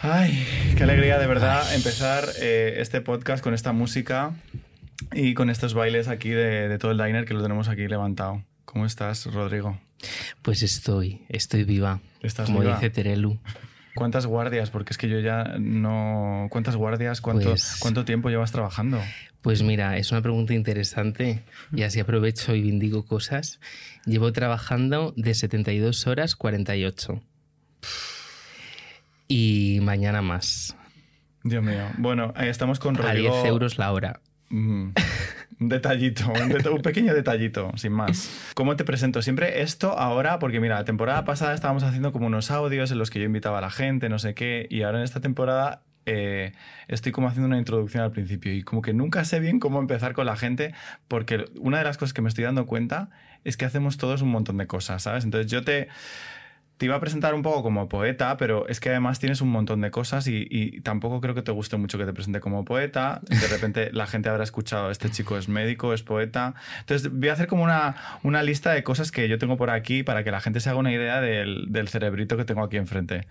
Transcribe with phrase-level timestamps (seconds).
[0.00, 4.32] Ay, qué alegría de verdad empezar eh, este podcast con esta música
[5.12, 8.42] y con estos bailes aquí de, de todo el diner que lo tenemos aquí levantado.
[8.64, 9.78] ¿Cómo estás, Rodrigo?
[10.42, 12.00] Pues estoy, estoy viva.
[12.20, 12.74] ¿Estás como viva?
[12.74, 13.38] dice Terelu.
[13.98, 14.70] ¿Cuántas guardias?
[14.70, 16.46] Porque es que yo ya no...
[16.50, 17.20] ¿Cuántas guardias?
[17.20, 19.00] ¿Cuánto, Pues- ¿cuánto tiempo llevas trabajando?
[19.42, 21.42] Pues mira, es una pregunta interesante
[21.74, 23.58] y así aprovecho y vindigo cosas.
[24.06, 27.20] Llevo trabajando de 72 horas 48.
[29.26, 30.76] Y mañana más.
[31.42, 31.82] Dios mío.
[31.98, 33.32] Bueno, ahí estamos con A Rodrigo.
[33.34, 34.20] 10 euros la hora.
[34.50, 34.90] Mm,
[35.60, 36.24] Un detallito,
[36.72, 38.52] un, pequeño detallito, sin más.
[38.54, 39.22] ¿Cómo te presento?
[39.22, 43.10] Siempre esto ahora, porque mira, la temporada pasada estábamos haciendo como unos audios en los
[43.10, 46.52] que yo invitaba a la gente, no sé qué, y ahora en esta temporada eh,
[46.86, 50.14] estoy como haciendo una introducción al principio y como que nunca sé bien cómo empezar
[50.14, 50.72] con la gente,
[51.06, 53.10] porque una de las cosas que me estoy dando cuenta
[53.44, 55.24] es que hacemos todos un montón de cosas, ¿sabes?
[55.24, 55.88] Entonces yo te...
[56.78, 59.80] Te iba a presentar un poco como poeta, pero es que además tienes un montón
[59.80, 63.20] de cosas y, tampoco creo que te guste mucho que te presente como poeta.
[63.28, 66.54] De repente la gente habrá escuchado, este chico es médico, es poeta.
[66.80, 70.02] Entonces voy a hacer como una, una lista de cosas que yo tengo por aquí
[70.02, 73.26] para que la gente se haga una idea del, del cerebrito que tengo aquí enfrente.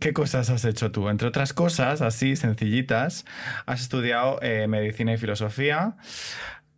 [0.00, 1.08] ¿Qué cosas has hecho tú?
[1.08, 3.26] Entre otras cosas, así sencillitas,
[3.66, 5.96] has estudiado eh, medicina y filosofía,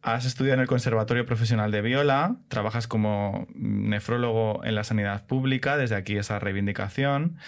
[0.05, 5.79] has estudiado en el Conservatorio Profesional de Viola, trabajas como nefrólogo en la sanidad pública,
[5.79, 7.39] desde aquí esa reivindicación,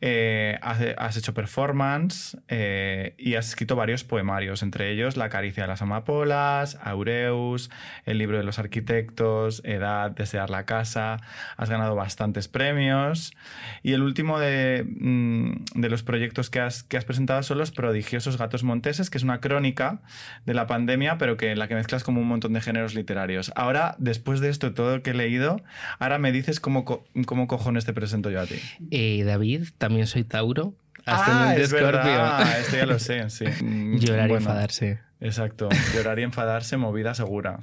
[0.00, 5.64] eh, has, has hecho performance eh, y has escrito varios poemarios, entre ellos La caricia
[5.64, 7.68] de las amapolas, Aureus,
[8.06, 11.18] El libro de los arquitectos, Edad, Desear la casa,
[11.58, 13.34] has ganado bastantes premios.
[13.82, 17.70] Y el último de, mm, de los proyectos que has, que has presentado son los
[17.70, 20.00] prodigiosos gatos monteses, que es una crónica
[20.46, 23.52] de la pandemia, pero que en la que mezclas como un montón de géneros literarios.
[23.54, 25.60] Ahora, después de esto, todo lo que he leído,
[25.98, 28.56] ahora me dices cómo, co- cómo cojones te presento yo a ti.
[28.90, 30.74] Eh, David, también soy Tauro.
[31.06, 32.00] Ah, ascendente es Escorpio.
[32.00, 33.44] verdad, esto ya lo sé, sí.
[33.94, 34.98] Llorar y enfadarse.
[35.20, 37.58] Exacto, llorar y enfadarse, movida segura.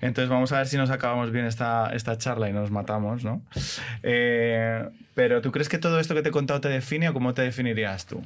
[0.00, 3.40] Entonces vamos a ver si nos acabamos bien esta, esta charla y nos matamos, ¿no?
[4.02, 4.84] Eh,
[5.14, 7.42] pero ¿tú crees que todo esto que te he contado te define o cómo te
[7.42, 8.22] definirías tú?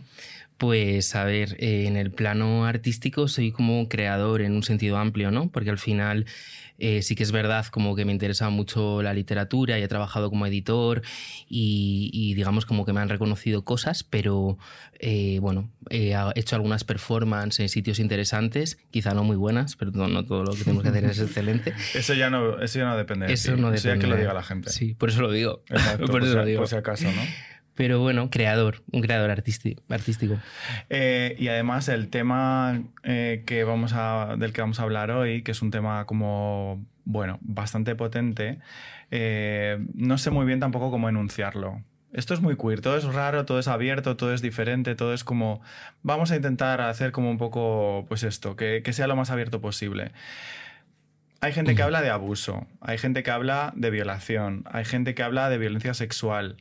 [0.63, 5.33] Pues a ver, eh, en el plano artístico soy como creador en un sentido amplio,
[5.33, 5.51] ¿no?
[5.51, 6.25] Porque al final
[6.79, 10.31] eh, sí que es verdad como que me interesa mucho la literatura y he trabajado
[10.31, 11.03] como editor
[11.49, 14.57] y, y digamos como que me han reconocido cosas, pero
[15.01, 20.25] eh, bueno, he hecho algunas performances en sitios interesantes, quizá no muy buenas, pero no,
[20.25, 21.75] todo lo que tenemos que hacer es excelente.
[21.95, 23.61] Eso ya no, eso ya no depende de Eso ti.
[23.61, 24.07] no Eso ya depende.
[24.07, 24.71] que lo diga la gente.
[24.71, 25.65] Sí, por eso lo digo.
[25.71, 26.61] Exacto, por eso lo digo.
[26.61, 27.23] por si acaso, ¿no?
[27.75, 29.83] Pero bueno, creador, un creador artístico.
[30.91, 35.43] Eh, y además el tema eh, que vamos a, del que vamos a hablar hoy,
[35.43, 38.59] que es un tema como, bueno, bastante potente,
[39.11, 41.83] eh, no sé muy bien tampoco cómo enunciarlo.
[42.13, 45.25] Esto es muy queer, todo es raro, todo es abierto, todo es diferente, todo es
[45.25, 45.63] como...
[46.03, 49.63] Vamos a intentar hacer como un poco, pues esto, que, que sea lo más abierto
[49.63, 50.13] posible.
[51.41, 55.23] Hay gente que habla de abuso, hay gente que habla de violación, hay gente que
[55.23, 56.59] habla de violencia sexual.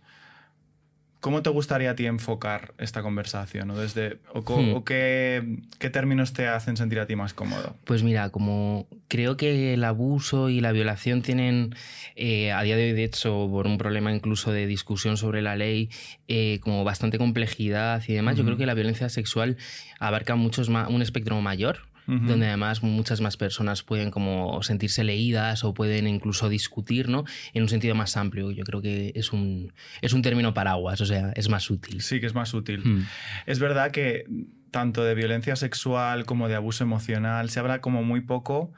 [1.22, 3.70] ¿Cómo te gustaría a ti enfocar esta conversación?
[3.72, 4.74] ¿O, desde, o, co- Hmm.
[4.74, 7.76] o qué, qué términos te hacen sentir a ti más cómodo?
[7.86, 11.76] Pues mira, como creo que el abuso y la violación tienen,
[12.16, 15.56] eh, a día de hoy, de hecho, por un problema incluso de discusión sobre la
[15.56, 15.90] ley,
[16.28, 19.58] eh, como bastante complejidad y demás, yo creo que la violencia sexual
[20.00, 21.82] abarca muchos un espectro mayor.
[22.08, 27.24] Donde además muchas más personas pueden como sentirse leídas o pueden incluso discutir, ¿no?
[27.54, 28.52] En un sentido más amplio.
[28.52, 32.02] Yo creo que es un, es un término paraguas, o sea, es más útil.
[32.02, 32.82] Sí, que es más útil.
[32.84, 33.06] Hmm.
[33.46, 34.26] Es verdad que
[34.72, 38.72] tanto de violencia sexual como de abuso emocional se habla como muy poco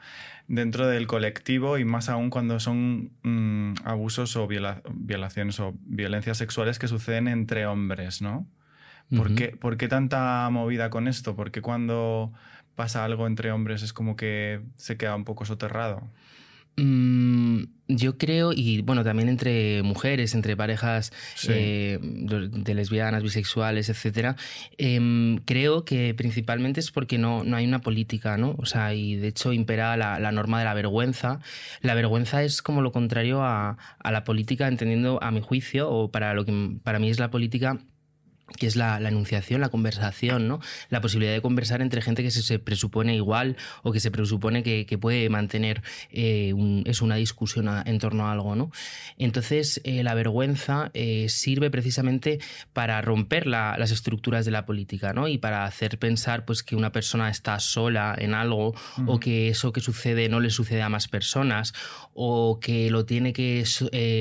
[0.46, 6.36] dentro del colectivo y más aún cuando son mm, abusos o viola- violaciones o violencias
[6.38, 8.46] sexuales que suceden entre hombres, ¿no?
[9.14, 11.36] ¿Por, qué, por qué tanta movida con esto?
[11.36, 12.32] ¿Por qué cuando
[12.74, 16.02] pasa algo entre hombres es como que se queda un poco soterrado?
[16.76, 21.48] Mm, yo creo, y bueno, también entre mujeres, entre parejas Sí.
[21.52, 24.34] eh, de lesbianas, bisexuales, etcétera,
[24.76, 28.56] em, creo que principalmente es porque no, no hay una política, ¿no?
[28.58, 31.38] O sea, y de hecho impera la, la norma de la vergüenza.
[31.80, 36.10] La vergüenza es como lo contrario a, a la política, entendiendo a mi juicio, o
[36.10, 37.78] para lo que para mí es la política
[38.58, 40.60] que es la, enunciación, la conversación, ¿no?
[40.90, 44.98] La posibilidad de conversar entre gente que se, presupone igual o que se presupone que,
[44.98, 45.82] puede mantener
[46.12, 46.54] eh,
[46.84, 48.70] es una discusión en torno a algo, ¿no?
[49.18, 52.38] Entonces, eh, la vergüenza eh, sirve precisamente
[52.72, 55.26] para romper las estructuras de la política, ¿no?
[55.26, 58.74] Y para hacer pensar pues, que una persona está sola en algo
[59.06, 61.74] o que eso que sucede no le sucede a más personas
[62.12, 63.64] o que lo tiene que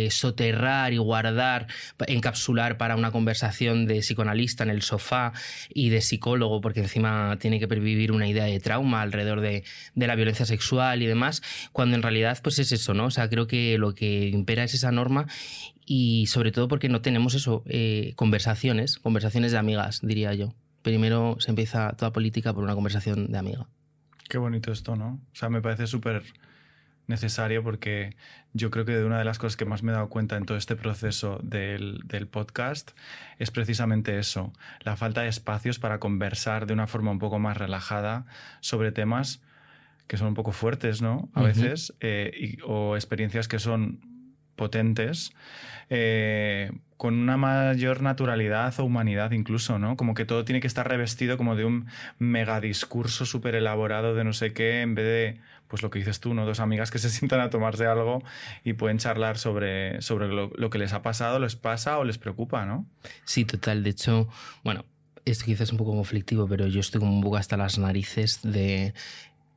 [0.09, 1.67] soterrar y guardar,
[2.07, 5.33] encapsular para una conversación de psicoanalista en el sofá
[5.73, 9.63] y de psicólogo, porque encima tiene que pervivir una idea de trauma alrededor de,
[9.95, 13.05] la violencia sexual y demás, cuando en realidad pues es eso, ¿no?
[13.05, 15.27] O sea, creo que lo que impera es esa norma
[15.85, 20.53] y sobre todo porque no tenemos eso, eh, conversaciones, conversaciones de amigas, diría yo.
[20.81, 23.67] Primero se empieza toda política por una conversación de amiga.
[24.29, 25.21] Qué bonito esto, ¿no?
[25.31, 26.23] O sea, me parece súper
[27.07, 28.15] necesario porque
[28.53, 30.45] yo creo que de una de las cosas que más me he dado cuenta en
[30.45, 32.91] todo este proceso del, del, podcast
[33.39, 37.57] es precisamente eso, la falta de espacios para conversar de una forma un poco más
[37.57, 38.25] relajada
[38.61, 39.41] sobre temas
[40.07, 41.29] que son un poco fuertes, ¿no?
[41.33, 44.12] A veces, eh, o experiencias que son
[44.55, 45.33] potentes,
[45.89, 49.97] eh, con una mayor naturalidad o humanidad incluso, ¿no?
[49.97, 54.33] Como que todo tiene que estar revestido como de un megadiscurso súper elaborado de no
[54.33, 56.45] sé qué, en vez de pues lo que dices tú, ¿no?
[56.45, 58.23] Dos amigas que se sientan a tomarse algo
[58.63, 62.65] y pueden charlar sobre, sobre lo, que les ha pasado, les pasa o les preocupa,
[62.65, 62.85] ¿no?
[63.25, 63.83] Sí, total.
[63.83, 64.29] De hecho,
[64.63, 64.85] bueno,
[65.25, 68.41] esto quizás es un poco conflictivo, pero yo estoy como un poco hasta las narices
[68.43, 68.93] de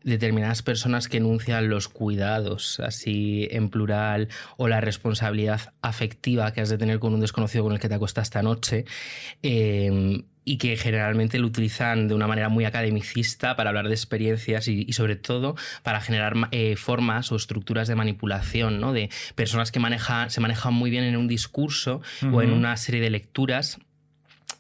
[0.07, 6.69] determinadas personas que enuncian los cuidados, así en plural, o la responsabilidad afectiva que has
[6.69, 8.85] de tener con un desconocido con el que te acuestas esta noche.
[9.43, 14.69] Eh, y que generalmente lo utilizan de una manera muy academicista para hablar de experiencias
[14.69, 18.93] y, sobre todo para generar eh, formas o estructuras de manipulación, ¿no?
[18.93, 22.01] de personas que manejan, se manejan muy bien en un discurso
[22.33, 23.81] o en una serie de lecturas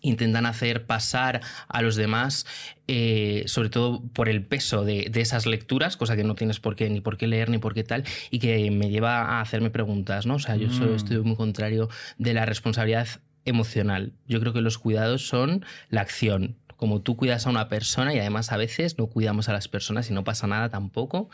[0.08, 2.46] intentan hacer pasar a los demás,
[2.88, 6.88] eh, sobre todo por el peso de, esas lecturas, cosa que no tienes por qué,
[6.88, 10.26] ni por qué leer, ni por qué tal, y que me lleva a hacerme preguntas,
[10.26, 10.36] ¿no?
[10.36, 10.94] O sea, yo mm.
[10.94, 11.88] estoy muy contrario
[12.18, 13.08] de la responsabilidad
[13.44, 14.12] emocional.
[14.26, 16.56] Yo creo que los cuidados son la acción.
[16.76, 20.10] Como tú cuidas a una persona y además a veces no cuidamos a las personas
[20.10, 21.30] y no pasa nada tampoco.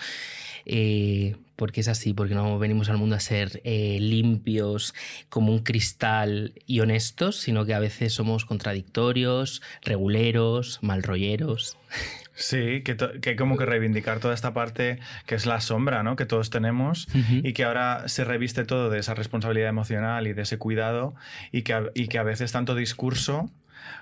[0.67, 4.95] Eh, porque es así, porque no venimos al mundo a ser eh, limpios
[5.29, 11.77] como un cristal y honestos, sino que a veces somos contradictorios, reguleros, malrolleros.
[12.35, 12.97] Sí, que,
[13.27, 16.17] hay como que reivindicar toda esta parte que es la sombra, ¿no?
[16.17, 20.43] Que todos tenemos y que ahora se reviste todo de esa responsabilidad emocional y de
[20.43, 21.15] ese cuidado
[21.51, 23.51] y que, y que a veces tanto discurso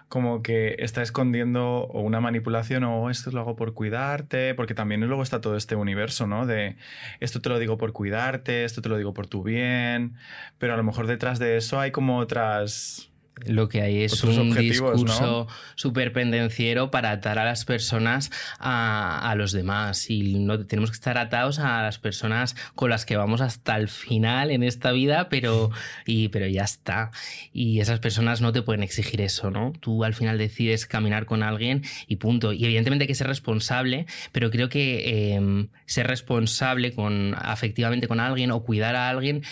[0.08, 5.00] como que está escondiendo o una manipulación o esto lo hago por cuidarte, porque también
[5.02, 6.46] luego está todo este universo, ¿no?
[6.46, 6.76] De
[7.20, 10.14] esto te lo digo por cuidarte, esto te lo digo por tu bien,
[10.58, 13.09] pero a lo mejor detrás de eso hay como otras
[13.46, 19.52] lo que hay es un discurso súper pendenciero para atar a las personas a, los
[19.52, 23.76] demás y no tenemos que estar atados a las personas con las que vamos hasta
[23.76, 25.70] el final en esta vida, pero,
[26.04, 27.10] y, pero ya está.
[27.52, 29.72] Y esas personas no te pueden exigir eso, ¿no?
[29.80, 32.52] Tú al final decides caminar con alguien y punto.
[32.52, 38.20] Y evidentemente hay que ser responsable, pero creo que em, ser responsable con, afectivamente con
[38.20, 39.42] alguien o cuidar a alguien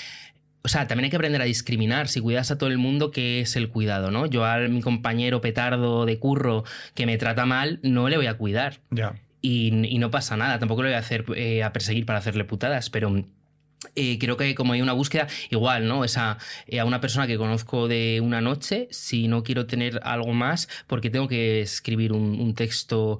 [0.69, 2.09] o sea, también hay que aprender a discriminar.
[2.09, 4.27] Si cuidas a todo el mundo, ¿qué es el cuidado, no?
[4.27, 6.63] Yo a mi compañero petardo de curro
[6.95, 8.81] que me trata mal, no le voy a cuidar.
[8.91, 9.15] Ya.
[9.41, 10.59] Y, no pasa nada.
[10.59, 13.25] Tampoco le voy a hacer eh, a perseguir para hacerle putadas, pero.
[13.95, 16.05] Eh, creo que como hay una búsqueda, igual, ¿no?
[16.05, 16.37] Esa,
[16.67, 20.69] eh, a una persona que conozco de una noche, si no quiero tener algo más,
[20.87, 23.19] porque tengo que escribir un, texto,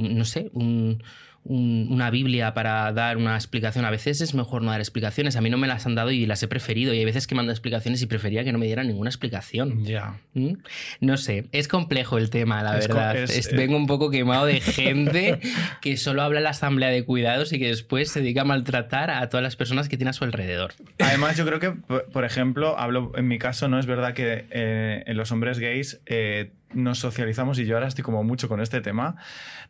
[0.00, 1.02] no sé, un,
[1.48, 3.84] una Biblia para dar una explicación.
[3.84, 5.36] A veces es mejor no dar explicaciones.
[5.36, 6.94] A mí no me las han dado y las he preferido.
[6.94, 9.84] Y hay veces que mando explicaciones y prefería que no me dieran ninguna explicación.
[9.84, 10.18] Ya.
[10.34, 10.54] ¿Mm?
[11.00, 13.16] No sé, es complejo el tema, la verdad.
[13.16, 15.40] Eh, vengo un poco quemado de gente
[15.80, 19.10] que solo habla en la asamblea de cuidados y que después se dedica a maltratar
[19.10, 20.74] a todas las personas que tiene a su alrededor.
[20.98, 21.70] Además, yo creo que,
[22.12, 26.00] por ejemplo, hablo en mi caso, no es verdad que eh, en los hombres gays
[26.06, 29.16] eh, nos socializamos, y yo ahora estoy como mucho con este tema,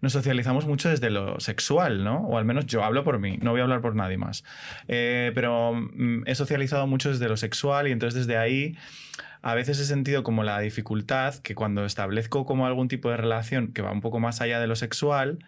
[0.00, 2.20] nos socializamos mucho desde lo sexual, ¿no?
[2.26, 4.44] O al menos yo hablo por mí, no voy a hablar por nadie más.
[4.88, 8.76] Eh, pero mm, he socializado mucho desde lo sexual y entonces desde ahí
[9.42, 13.68] a veces he sentido como la dificultad que cuando establezco como algún tipo de relación
[13.68, 15.38] que va un poco más allá de lo sexual,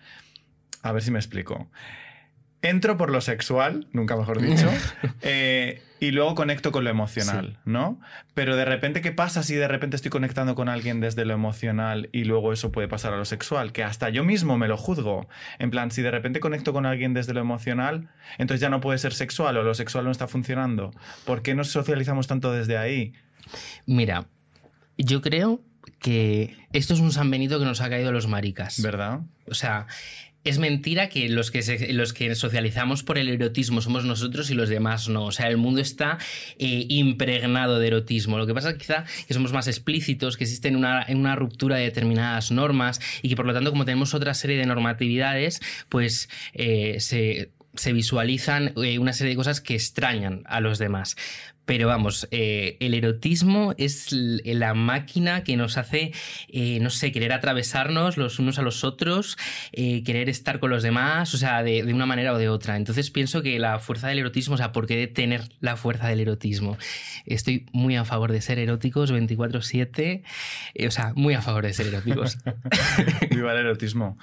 [0.83, 1.69] a ver si me explico
[2.63, 4.69] entro por lo sexual, nunca mejor dicho,
[5.23, 8.01] eh, y luego conecto con lo emocional, ¿no?
[8.35, 12.09] Pero de repente, ¿qué pasa si de repente estoy conectando con alguien desde lo emocional
[12.13, 13.73] y luego eso puede pasar a lo sexual?
[13.73, 15.29] Que hasta yo mismo me lo juzgo.
[15.59, 18.99] En plan, si de repente conecto con alguien desde lo emocional, entonces ya no puede
[18.99, 20.93] ser sexual o lo sexual no está funcionando.
[21.25, 23.13] ¿Por qué nos socializamos tanto desde ahí?
[23.87, 24.27] Mira,
[24.97, 25.63] yo creo
[25.99, 28.81] que esto es un San Benito que nos ha caído a los maricas.
[28.83, 29.21] ¿Verdad?
[29.47, 29.87] O sea,
[30.45, 34.69] es mentira que los que, los que socializamos por el erotismo somos nosotros y los
[34.69, 35.27] demás no.
[35.27, 36.19] O sea, el mundo está
[36.59, 38.39] eh, impregnado de erotismo.
[38.39, 41.85] Lo que pasa es quizá que somos más explícitos, que existen una, una ruptura de
[41.85, 46.97] determinadas normas y que por lo tanto como tenemos otra serie de normatividades, pues eh,
[47.01, 51.17] se se visualizan eh, una serie de cosas que extrañan a los demás.
[51.69, 56.13] Pero vamos, eh, el erotismo es la máquina que nos hace,
[56.49, 59.37] eh, no sé, querer atravesarnos los unos a los otros,
[59.73, 62.79] querer estar con los demás, o sea, de, una manera o de otra.
[62.79, 66.21] Entonces pienso que la fuerza del erotismo, o sea, ¿por qué detener la fuerza del
[66.21, 66.79] erotismo?
[67.27, 70.23] Estoy muy a favor de ser eróticos 24/7,
[70.87, 72.39] o sea, muy a favor de ser eróticos.
[73.31, 74.17] Viva el erotismo.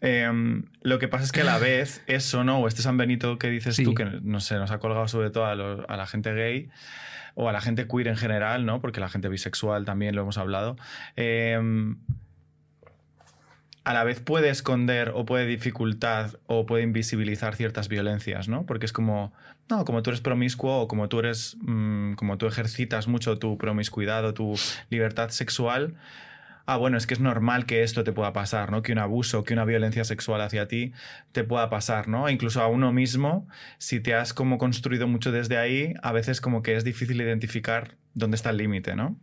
[0.00, 2.60] Em, lo que pasa es que a la vez eso, ¿no?
[2.60, 5.46] O este San Benito que dices tú, que no sé, nos ha colgado sobre todo
[5.46, 6.70] a, la gente gay
[7.34, 8.80] o a la gente queer en general, ¿no?
[8.80, 10.76] Porque la gente bisexual también lo hemos hablado.
[11.16, 11.96] Em,
[13.84, 18.66] a la vez puede esconder o puede dificultar o puede invisibilizar ciertas violencias, ¿no?
[18.66, 19.32] Porque es como,
[19.70, 23.56] no, como tú eres promiscuo o como tú eres, mm, como tú ejercitas mucho tu
[23.56, 24.56] promiscuidad o tu
[24.90, 25.94] libertad sexual,
[26.68, 28.82] ah, bueno, es que es normal que esto te pueda pasar, ¿no?
[28.82, 30.92] Que un abuso, que una violencia sexual hacia ti
[31.32, 32.28] te pueda pasar, ¿no?
[32.28, 33.48] E incluso a uno mismo,
[33.78, 37.96] si te has como construido mucho desde ahí, a veces como que es difícil identificar
[38.12, 39.18] dónde está el límite, ¿no?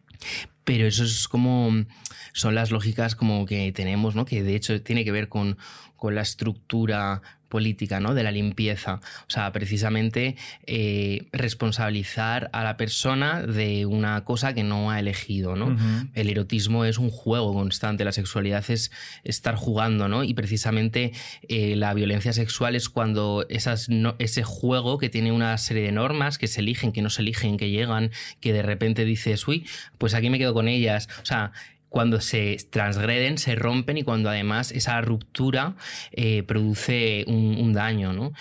[0.63, 1.85] Pero eso es como,
[2.33, 4.25] son las lógicas como que tenemos, ¿no?
[4.25, 5.59] Que de hecho tiene que ver con,
[5.97, 8.13] con la estructura política, ¿no?
[8.13, 9.01] De la limpieza.
[9.27, 10.35] O sea, precisamente
[10.65, 15.75] eh, responsabilizar a la persona de una cosa que no ha elegido, ¿no?
[16.13, 18.91] El erotismo es un juego constante, la sexualidad es
[19.23, 20.23] estar jugando, ¿no?
[20.23, 21.13] Y precisamente
[21.47, 23.87] eh, la violencia sexual es cuando esas,
[24.19, 27.57] ese juego que tiene una serie de normas que se eligen, que no se eligen,
[27.57, 29.65] que llegan, que de repente dices, uy,
[29.97, 31.07] pues aquí me quedo con ellas.
[31.21, 31.51] O sea,
[31.95, 35.77] cuando se transgreden, se rompen y cuando además esa ruptura
[36.11, 38.33] eh, produce un, daño, ¿no?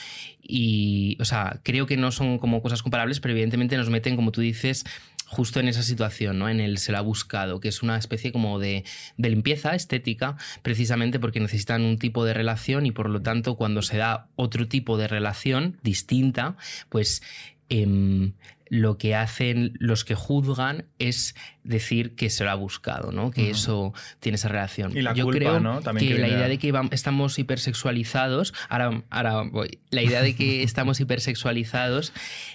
[0.42, 4.32] Y, o sea, creo que no son como cosas comparables, pero evidentemente nos meten, como
[4.32, 4.84] tú dices,
[5.28, 6.48] justo en esa situación, ¿no?
[6.48, 8.82] En el se la ha buscado, que es una especie como de,
[9.18, 13.98] limpieza estética, precisamente porque necesitan un tipo de relación y por lo tanto cuando se
[13.98, 16.56] da otro tipo de relación distinta,
[16.88, 17.22] pues
[17.68, 18.32] em,
[18.68, 23.30] lo que hacen los que juzgan es decir que se lo ha buscado, ¿no?
[23.30, 24.96] Que eso tiene esa relación.
[24.96, 25.60] Y la Yo creo
[25.98, 31.00] que, la idea de que estamos hipersexualizados, ahora, ahora voy, la idea de que estamos
[31.00, 32.12] hipersexualizados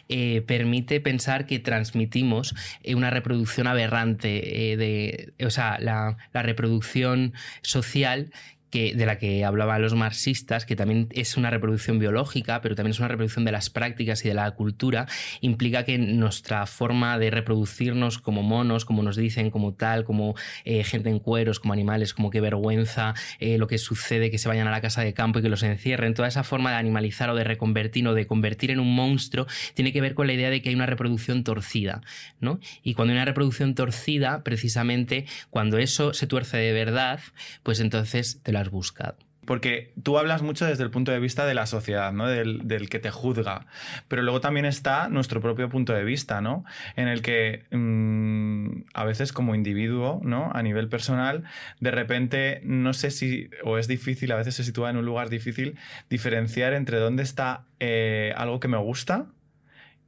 [0.10, 6.44] eh, permite pensar que transmitimos eh, una reproducción aberrante, eh, de, o sea, la, la
[6.44, 8.32] reproducción social
[8.70, 12.92] que, de la que hablaban los marxistas, que también es una reproducción biológica, pero también
[12.92, 15.08] es una reproducción de las prácticas y de la cultura,
[15.42, 20.36] implica que nuestra forma de reproducirnos como monos, como nos dicen, como tal, como
[20.66, 24.48] eh, gente en cueros, como animales, como qué vergüenza eh, lo que sucede, que se
[24.48, 27.30] vayan a la casa de campo y que los encierren, toda esa forma de animalizar
[27.30, 30.50] o de reconvertir o de convertir en un monstruo, tiene que ver con la idea
[30.50, 32.02] de que hay una reproducción torcida,
[32.40, 32.60] ¿no?
[32.84, 37.20] Y cuando hay una reproducción torcida, precisamente, cuando eso se tuerce de verdad,
[37.64, 39.18] pues entonces te lo has buscado.
[39.50, 42.28] Porque tú hablas mucho desde el punto de vista de la sociedad, ¿no?
[42.28, 43.66] Del, que te juzga.
[44.08, 46.66] Pero luego también está nuestro propio punto de vista, ¿no?
[46.96, 50.51] En el que mm, a veces como individuo, ¿no?
[50.54, 51.46] A nivel personal,
[51.80, 55.30] de repente no sé si, o es difícil, a veces se sitúa en un lugar
[55.30, 55.78] difícil,
[56.12, 59.25] diferenciar entre dónde está eh, algo que me gusta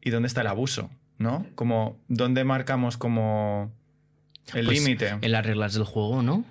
[0.01, 1.47] y dónde está el abuso, ¿no?
[1.55, 3.71] Como dónde marcamos como
[4.53, 5.15] el pues límite.
[5.19, 6.45] En las reglas del juego, ¿no?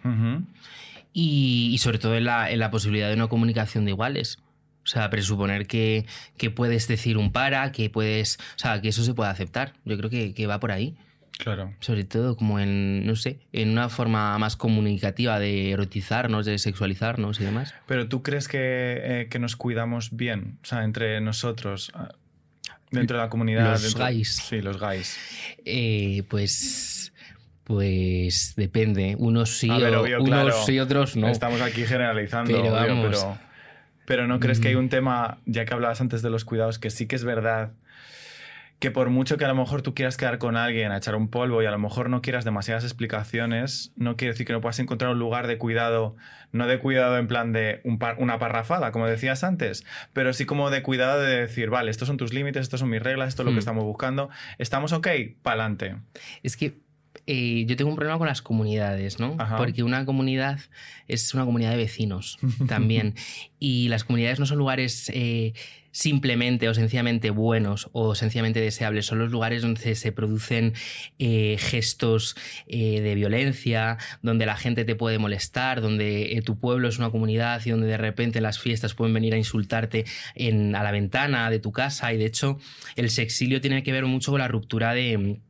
[1.12, 4.38] Y, sobre todo en la, posibilidad de una comunicación de iguales.
[4.84, 6.06] O sea, presuponer que,
[6.54, 8.38] puedes decir un para, que puedes.
[8.56, 9.74] O sea, que eso se puede aceptar.
[9.84, 10.96] Yo creo que, va por ahí.
[11.38, 11.74] Claro.
[11.80, 17.40] Sobre todo como en, no sé, en una forma más comunicativa de erotizarnos, de sexualizarnos
[17.40, 17.74] y demás.
[17.86, 22.10] Pero tú crees que, eh, nos cuidamos bien, o sea, entre nosotros, ah,
[22.90, 23.70] dentro de la comunidad.
[23.70, 24.36] Los gays.
[24.36, 25.16] Sí, los gays.
[25.64, 26.99] Eh, pues
[27.70, 29.14] pues depende.
[29.16, 31.28] Unos sí, unos sí, otros no.
[31.28, 33.38] Estamos aquí generalizando, pero,
[34.06, 34.78] pero, ¿no crees que hay mm.
[34.78, 37.70] un tema, ya que hablabas antes de los cuidados, que sí que es verdad
[38.80, 41.28] que por mucho que a lo mejor tú quieras quedar con alguien a echar un
[41.28, 44.78] polvo y a lo mejor no quieras demasiadas explicaciones, no quiere decir que no puedas
[44.78, 46.16] encontrar un lugar de cuidado,
[46.50, 49.84] no de cuidado en plan de una parrafada, como decías antes,
[50.14, 53.02] pero sí como de cuidado de decir, vale, estos son tus límites, estos son mis
[53.02, 53.58] reglas, esto es lo que mm.
[53.58, 55.08] estamos buscando, estamos ok,
[55.42, 55.96] pa'lante.
[56.42, 56.78] Es que
[57.26, 59.36] eh, yo tengo un problema con las comunidades, ¿no?
[59.56, 60.60] Porque una comunidad
[61.08, 63.14] es una comunidad de vecinos también.
[63.58, 65.52] y las comunidades no son lugares eh,
[65.92, 70.72] simplemente o sencillamente buenos o sencillamente deseables, son los lugares donde se producen
[71.18, 72.36] eh, gestos
[72.66, 77.70] de violencia, donde la gente te puede molestar, donde tu pueblo es una comunidad y
[77.70, 81.72] donde de repente las fiestas pueden venir a insultarte en, a la ventana de tu
[81.72, 82.12] casa.
[82.12, 82.58] Y de hecho,
[82.96, 85.40] el sexilio tiene que ver mucho con la ruptura de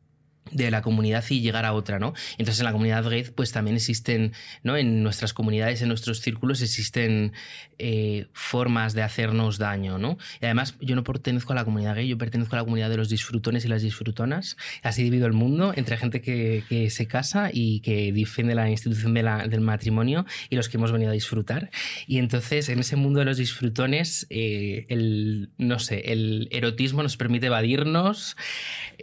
[0.52, 2.12] de la comunidad y llegar a otra, ¿no?
[2.32, 4.32] Entonces en la comunidad gay pues también existen,
[4.62, 4.76] ¿no?
[4.76, 7.32] En nuestras comunidades, en nuestros círculos existen
[7.78, 10.18] eh, formas de hacernos daño, ¿no?
[10.40, 12.96] Y además yo no pertenezco a la comunidad gay, yo pertenezco a la comunidad de
[12.96, 17.50] los disfrutones y las disfrutonas, así divido el mundo entre gente que, que se casa
[17.52, 21.14] y que defiende la institución de la, del matrimonio y los que hemos venido a
[21.14, 21.70] disfrutar.
[22.06, 27.16] Y entonces en ese mundo de los disfrutones, eh, el, no sé, el erotismo nos
[27.16, 28.36] permite evadirnos,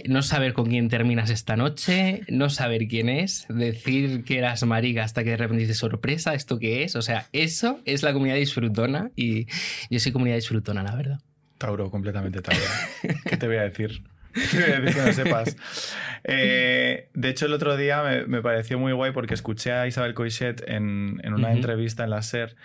[0.05, 5.03] no saber con quién terminas esta noche, no saber quién es, decir que eras marica
[5.03, 6.95] hasta que de repente dices sorpresa, ¿esto qué es?
[6.95, 9.45] O sea, eso es la comunidad disfrutona y
[9.91, 11.19] yo soy comunidad disfrutona, la verdad.
[11.59, 12.65] Tauro, completamente Tauro.
[13.29, 14.01] ¿Qué te voy a decir?
[14.33, 15.57] ¿Qué te voy a decir que no sepas?
[16.23, 20.63] Eh, de hecho, el otro día me, pareció muy guay porque escuché a Isabel Coixet
[20.67, 22.55] en, una entrevista en la SER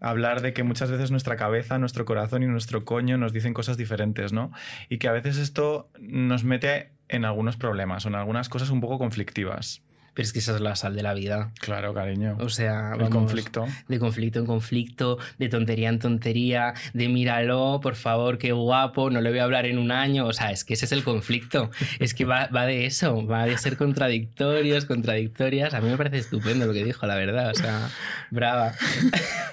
[0.00, 3.76] hablar de que muchas veces nuestra cabeza, nuestro corazón y nuestro coño nos dicen cosas
[3.76, 4.50] diferentes, ¿no?
[4.88, 8.80] Y que a veces esto nos mete en algunos problemas o en algunas cosas un
[8.80, 9.82] poco conflictivas.
[10.14, 11.52] Pero es que esa es la sal de la vida.
[11.58, 12.36] Claro, cariño.
[12.40, 13.64] O sea, el conflicto.
[13.88, 19.22] De conflicto en conflicto, de tontería en tontería, de míralo, por favor, qué guapo, no
[19.22, 20.26] le voy a hablar en un año.
[20.26, 21.70] O sea, es que ese es el conflicto.
[21.98, 25.72] es que va, va de eso, va de ser contradictorios, contradictorias.
[25.72, 27.50] A mí me parece estupendo lo que dijo, la verdad.
[27.50, 27.88] O sea,
[28.30, 28.74] brava.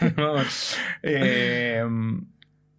[0.17, 0.75] Vamos.
[1.03, 1.85] Eh,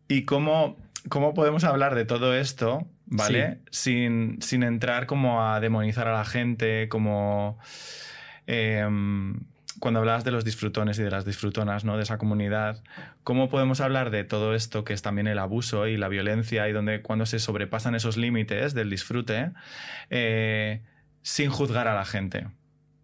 [0.09, 0.77] ¿Y cómo,
[1.09, 2.87] cómo podemos hablar de todo esto?
[3.11, 3.59] ¿Vale?
[3.71, 7.59] Sin, entrar como a demonizar a la gente, como...
[8.47, 9.35] Em,
[9.79, 11.97] cuando hablabas de los disfrutones y de las disfrutonas, ¿no?
[11.97, 12.83] De esa comunidad,
[13.25, 16.73] ¿cómo podemos hablar de todo esto que es también el abuso y la violencia y
[16.73, 19.53] donde cuando se sobrepasan esos límites del disfrute
[20.11, 20.83] eh,
[21.23, 22.49] sin juzgar a la gente?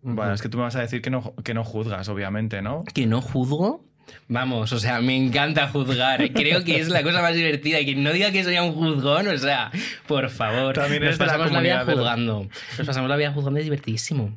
[0.03, 2.85] Bueno, es que tú me vas a decir que no, que no juzgas, obviamente, ¿no?
[2.85, 3.83] ¿Que no juzgo?
[4.29, 6.33] Vamos, o sea, me encanta juzgar.
[6.33, 7.81] Creo que es la cosa más divertida.
[7.81, 9.71] Y que no diga que soy un juzgón, o sea,
[10.07, 10.75] por favor.
[10.75, 12.49] También nos pasamos la, vida juzgando.
[12.79, 14.37] Nos pasamos la vida juzgando, es divertidísimo.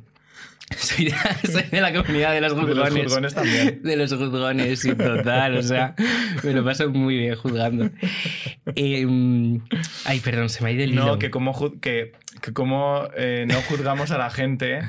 [0.76, 2.94] Soy de, la comunidad de los juzgones.
[2.94, 3.82] De los juzgones también.
[3.82, 5.56] De los juzgones, sí, total.
[5.56, 5.96] O sea,
[6.44, 7.90] me lo paso muy bien juzgando.
[8.76, 9.60] Em,
[10.04, 11.04] ay, perdón, se me ha ido el hilo.
[11.04, 12.12] No, que como, que,
[12.52, 14.82] como eh, no juzgamos a la gente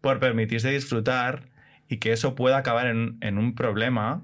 [0.00, 1.48] por permitirse disfrutar
[1.88, 4.22] y que eso pueda acabar en, en un problema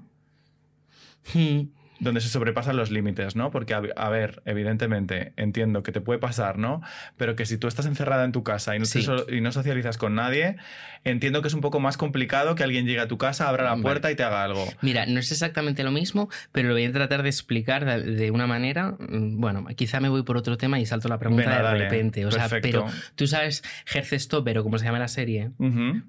[1.27, 1.61] hmm
[2.01, 3.51] donde se sobrepasan los límites, ¿no?
[3.51, 6.81] Porque, a, ver, evidentemente, entiendo que te puede pasar, ¿no?
[7.15, 8.85] Pero que si tú estás encerrada en tu casa y no,
[9.29, 10.57] y no socializas con nadie,
[11.03, 13.79] entiendo que es un poco más complicado que alguien llegue a tu casa, abra la
[13.79, 14.67] puerta y te haga algo.
[14.81, 18.47] Mira, no es exactamente lo mismo, pero lo voy a tratar de explicar de, una
[18.47, 18.95] manera.
[18.97, 22.25] Mm, bueno, quizá me voy por otro tema y salto la pregunta de repente.
[22.25, 25.51] O sea, pero tú sabes, Stopper o como se llama la serie.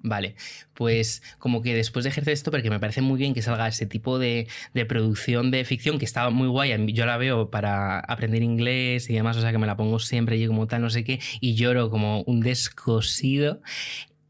[0.03, 0.37] Vale,
[0.73, 4.19] pues como que después de Stopper, que me parece muy bien que salga ese tipo
[4.19, 9.11] de, de producción de ficción que estaba muy guay, yo la veo para aprender inglés
[9.11, 11.21] y demás, o sea que me la pongo siempre y como tal, no sé qué,
[11.41, 13.61] y lloro como un descosido.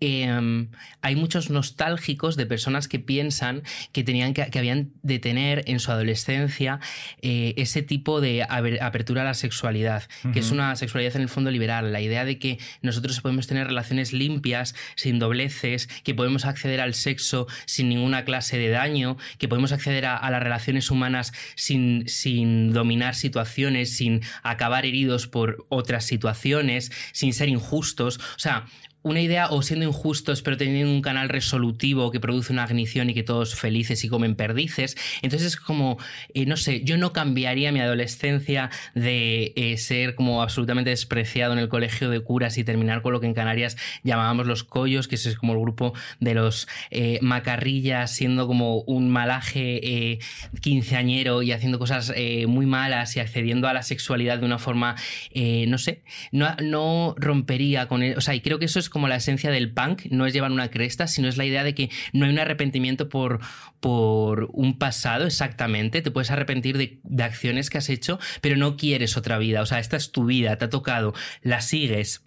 [0.05, 0.67] Em,
[1.01, 3.62] hay muchos nostálgicos de personas que piensan
[3.93, 6.81] que tenían que, habían de tener en su adolescencia
[7.21, 11.53] eh, ese tipo de apertura a la sexualidad, que es una sexualidad en el fondo
[11.53, 16.81] liberal, la idea de que nosotros podemos tener relaciones limpias, sin dobleces, que podemos acceder
[16.81, 22.09] al sexo sin ninguna clase de daño, que podemos acceder a, las relaciones humanas sin,
[22.09, 28.19] sin dominar situaciones, sin acabar heridos por otras situaciones, sin ser injustos.
[28.19, 28.67] O sea,
[29.03, 33.15] una idea o siendo injustos pero teniendo un canal resolutivo que produce una ignición y
[33.15, 34.97] que todos felices y comen perdices.
[35.23, 35.99] Entonces es como,
[36.35, 41.59] eh, no sé, yo no cambiaría mi adolescencia de eh, ser como absolutamente despreciado en
[41.59, 45.17] el colegio de curas y terminar con lo que en Canarias llamábamos los collos, que
[45.17, 50.19] es como el grupo de los eh, macarrillas siendo como un malaje
[50.61, 52.12] quinceañero y haciendo cosas
[52.47, 54.97] muy malas y accediendo a la sexualidad de una forma,
[55.35, 58.15] no sé, no, no rompería con él.
[58.17, 60.52] O sea, y creo que eso es como la esencia del punk, no es llevar
[60.52, 63.40] una cresta, sino es la idea de que no hay un arrepentimiento por,
[63.81, 68.76] por un pasado exactamente, te puedes arrepentir de, de acciones que has hecho, pero no
[68.76, 72.22] quieres otra vida, o sea, esta es tu vida, te ha tocado, la sigues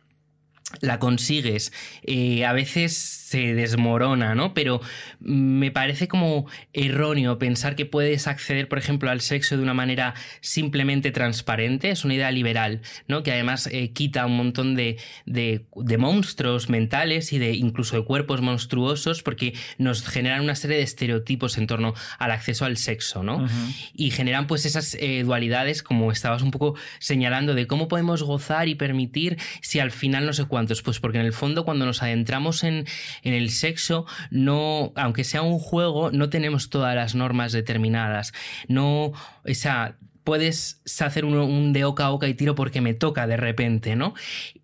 [0.82, 1.72] la consigues,
[2.04, 4.54] eh, a veces se desmorona, ¿no?
[4.54, 4.82] Pero
[5.20, 10.14] me parece como erróneo pensar que puedes acceder, por ejemplo, al sexo de una manera
[10.42, 11.90] simplemente transparente.
[11.90, 13.24] Es una idea liberal, ¿no?
[13.24, 15.66] Que además eh, quita un montón de, de,
[15.98, 21.58] monstruos mentales y de incluso de cuerpos monstruosos porque nos generan una serie de estereotipos
[21.58, 23.48] en torno al acceso al sexo, ¿no?
[23.96, 28.68] Y generan pues esas eh, dualidades, como estabas un poco señalando, de cómo podemos gozar
[28.68, 30.84] y permitir si al final no sé cuántos.
[30.84, 32.86] Pues porque en el fondo cuando nos adentramos en,
[33.24, 38.34] en el sexo, no, aunque sea un juego, no tenemos todas las normas determinadas.
[38.68, 43.28] No, o sea, puedes hacer un, de oca a oca y tiro porque me toca
[43.28, 44.14] de repente, ¿no?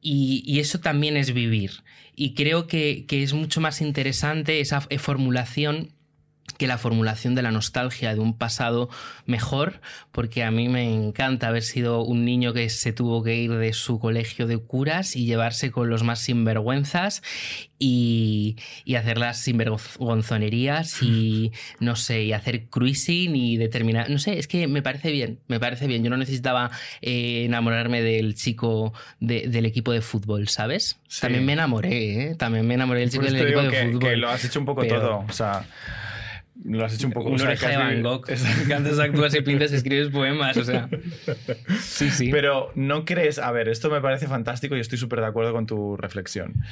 [0.01, 1.83] Y, eso también es vivir.
[2.15, 5.93] Y creo que, que es mucho más interesante esa formulación
[6.57, 8.89] que la formulación de la nostalgia de un pasado
[9.25, 13.51] mejor, porque a mí me encanta haber sido un niño que se tuvo que ir
[13.51, 17.21] de su colegio de curas y llevarse con los más sinvergüenzas
[17.79, 24.37] y, y hacer las sinvergonzonerías y no sé, y hacer cruising y determinar, no sé,
[24.37, 26.03] es que me parece bien, me parece bien.
[26.03, 30.99] Yo no necesitaba eh, enamorarme del chico del equipo de fútbol, ¿sabes?
[31.19, 32.35] También me enamoré, ¿eh?
[32.35, 33.99] También me enamoré del chico del equipo de fútbol.
[33.99, 35.65] Que lo has hecho un poco todo, o sea
[36.63, 37.30] lo has hecho un poco.
[37.30, 38.26] Una oreja de Van Gogh.
[38.67, 40.89] Que antes actúas y pintas y escribes poemas, o sea.
[41.80, 42.30] Sí, sí.
[42.32, 43.39] Pero no crees.
[43.39, 46.63] A ver, esto me parece fantástico y estoy súper de acuerdo con tu reflexión.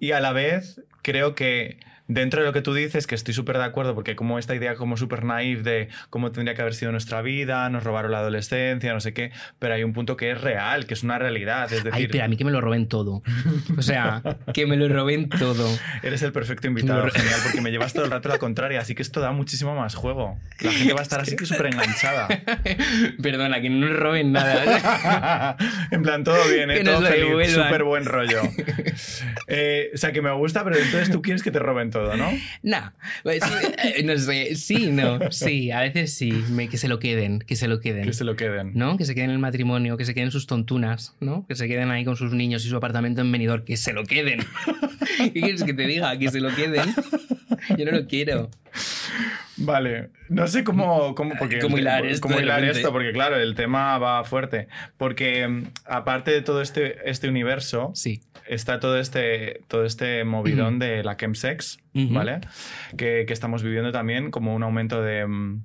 [0.00, 3.58] Y a la vez, creo que dentro de lo que tú dices, que estoy súper
[3.58, 6.90] de acuerdo, porque como esta idea como súper naive de cómo tendría que haber sido
[6.90, 10.40] nuestra vida, nos robaron la adolescencia, no sé qué, pero hay un punto que es
[10.40, 11.64] real, que es una realidad.
[11.72, 13.22] Es decir, Ay, pero a mí que me lo roben todo.
[13.76, 14.22] O sea,
[14.54, 15.68] que me lo roben todo.
[16.02, 19.02] Eres el perfecto invitado, genial, porque me llevas todo el rato la contraria, así que
[19.02, 20.38] esto da muchísimo más juego.
[20.60, 22.28] La gente va a estar así que súper enganchada.
[23.22, 25.56] Perdona, que no nos roben nada.
[25.90, 26.82] en plan, todo bien, ¿eh?
[26.82, 28.40] todo feliz, súper buen rollo.
[29.46, 31.97] Eh, o sea, que me gusta, pero entonces tú quieres que te roben todo.
[32.16, 32.30] ¿No?
[32.62, 33.42] No, pues,
[33.82, 36.32] eh, no sé, sí, no, sí, a veces sí,
[36.70, 38.04] que se lo queden, que se lo queden.
[38.04, 38.72] Que se lo queden.
[38.74, 38.96] ¿No?
[38.96, 41.46] Que se queden en el matrimonio, que se queden sus tontunas, ¿no?
[41.46, 44.04] Que se queden ahí con sus niños y su apartamento en Benidorm, que se lo
[44.04, 44.40] queden.
[45.18, 46.18] ¿Qué quieres que te diga?
[46.18, 46.94] Que se lo queden.
[47.76, 48.50] Yo no lo quiero.
[49.56, 53.56] Vale, no sé cómo, cómo, porque ¿Cómo hilar, esto, cómo hilar esto, porque claro, el
[53.56, 54.68] tema va fuerte.
[54.96, 58.20] Porque mm, aparte de todo este, este universo, sí.
[58.48, 62.40] Está todo este, todo este movidón de la chemsex, ¿vale?
[62.96, 65.62] Que, que, estamos viviendo también como un aumento de mm,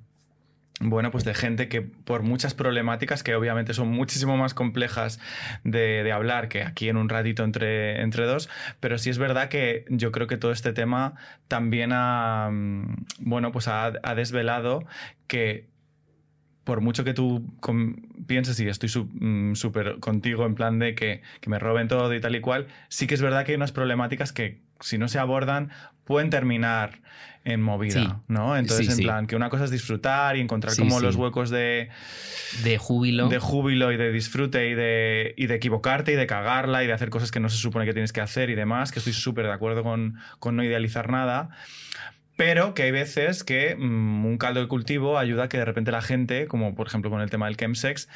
[0.80, 5.20] bueno, pues de gente que por muchas problemáticas que obviamente son muchísimo más complejas
[5.62, 8.48] de, hablar que aquí en un ratito entre, entre dos,
[8.80, 11.14] pero sí es verdad que yo creo que todo este tema
[11.48, 14.84] también ha, mm, bueno, pues ha, desvelado
[15.26, 15.66] que
[16.64, 17.44] por mucho que tú
[18.26, 22.20] pienses y estoy mm, súper contigo en plan de que, que me roben todo y
[22.20, 25.18] tal y cual, sí que es verdad que hay unas problemáticas que si no se
[25.18, 25.70] abordan
[26.04, 27.00] pueden terminar
[27.44, 28.56] en movida, ¿no?
[28.56, 31.90] Entonces, en plan, que una cosa es disfrutar y encontrar como los huecos de...
[32.62, 33.28] De júbilo.
[33.28, 36.94] De júbilo y de disfrute y de, y de equivocarte y de cagarla y de
[36.94, 39.44] hacer cosas que no se supone que tienes que hacer y demás, que estoy súper
[39.44, 41.50] de acuerdo con, con, no idealizar nada.
[42.36, 45.92] Pero que hay veces que mm, un caldo de cultivo ayuda a que de repente
[45.92, 48.08] la gente, como por ejemplo con el tema del chemsex,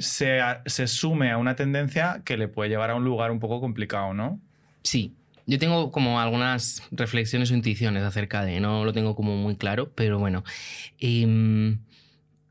[0.00, 3.60] se, se sume a una tendencia que le puede llevar a un lugar un poco
[3.60, 4.40] complicado, ¿no?
[4.82, 5.14] Sí,
[5.46, 9.90] yo tengo como algunas reflexiones o intuiciones acerca de, no lo tengo como muy claro,
[9.94, 10.44] pero bueno.
[10.98, 11.78] Em,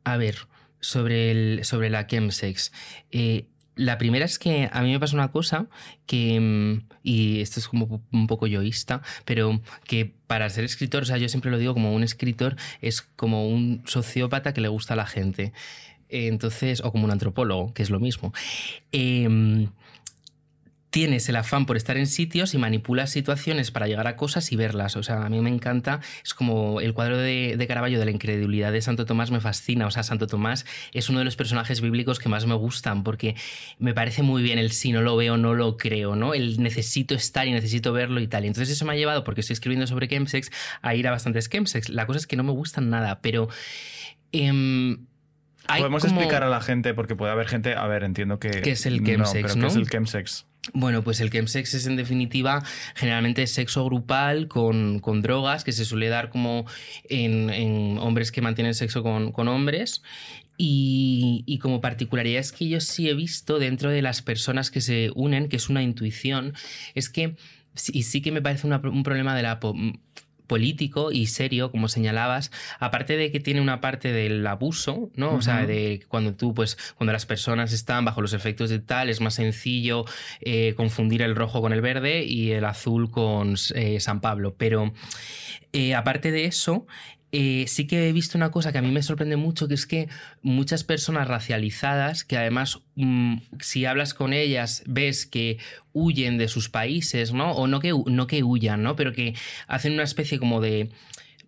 [0.03, 0.35] a ver,
[0.79, 2.71] sobre, el, sobre la chemsex.
[3.11, 3.45] Eh,
[3.79, 5.67] la primera es que a mí me pasa una cosa
[6.05, 11.05] que, em, y esto es como un poco yoísta, pero que para ser escritor, o
[11.05, 14.95] sea, yo siempre lo digo como un escritor es como un sociópata que le gusta
[14.95, 15.53] a la gente.
[16.09, 18.33] Entonces, o como un antropólogo, que es lo mismo.
[18.91, 19.67] Eh,
[20.89, 24.55] tienes el afán por estar en sitios y manipulas situaciones para llegar a cosas y
[24.55, 24.95] verlas.
[24.95, 28.11] O sea, a mí me encanta, es como el cuadro de, de Caravaggio de la
[28.11, 29.85] incredulidad de Santo Tomás me fascina.
[29.85, 33.35] O sea, Santo Tomás es uno de los personajes bíblicos que más me gustan porque
[33.77, 36.33] me parece muy bien el si no lo veo, no lo creo, ¿no?
[36.33, 38.45] El necesito estar y necesito verlo y tal.
[38.45, 41.89] entonces eso me ha llevado, porque estoy escribiendo sobre chemsex, a ir a bastantes chemsex.
[41.89, 43.49] La cosa es que no me gustan nada, pero...
[45.69, 47.75] Em, Podemos explicar a la gente, porque puede haber gente.
[47.75, 48.49] A ver, entiendo que.
[48.49, 49.55] ¿Qué es el chemsex?
[49.55, 50.45] ¿Qué es el chemsex?
[50.73, 52.63] Bueno, pues el chemsex es en definitiva
[52.95, 56.65] generalmente sexo grupal con, drogas que se suele dar como
[57.09, 60.03] en, hombres que mantienen sexo con, hombres
[60.57, 65.11] y, y, como particularidades que yo sí he visto dentro de las personas que se
[65.15, 66.53] unen, que es una intuición,
[66.93, 67.37] es que,
[67.87, 69.59] y sí que me parece un problema de la
[70.49, 75.35] político y serio, como señalabas, aparte de que tiene una parte del abuso, ¿no?
[75.35, 79.09] O sea, de cuando tú, pues, cuando las personas están bajo los efectos de tal,
[79.09, 80.03] es más sencillo
[80.41, 84.55] eh, confundir el rojo con el verde y el azul con eh, San Pablo.
[84.57, 84.91] Pero
[85.71, 86.87] eh, aparte de eso,
[87.31, 90.09] sí que he visto una cosa que a mí me sorprende mucho, que es que
[90.41, 95.57] muchas personas racializadas, que además mm, si hablas con ellas ves que
[95.93, 97.51] huyen de sus países, ¿no?
[97.51, 98.95] O no que, no que huyan, ¿no?
[98.95, 99.35] Pero que
[99.67, 100.89] hacen una especie como de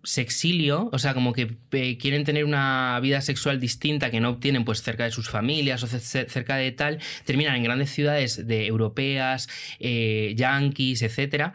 [0.04, 4.82] sexilio, o sea, como que quieren tener una vida sexual distinta que no obtienen pues
[4.82, 10.34] cerca de sus familias o cerca de tal, terminan en grandes ciudades de europeas, eh,
[10.36, 11.54] yanquis, etcétera,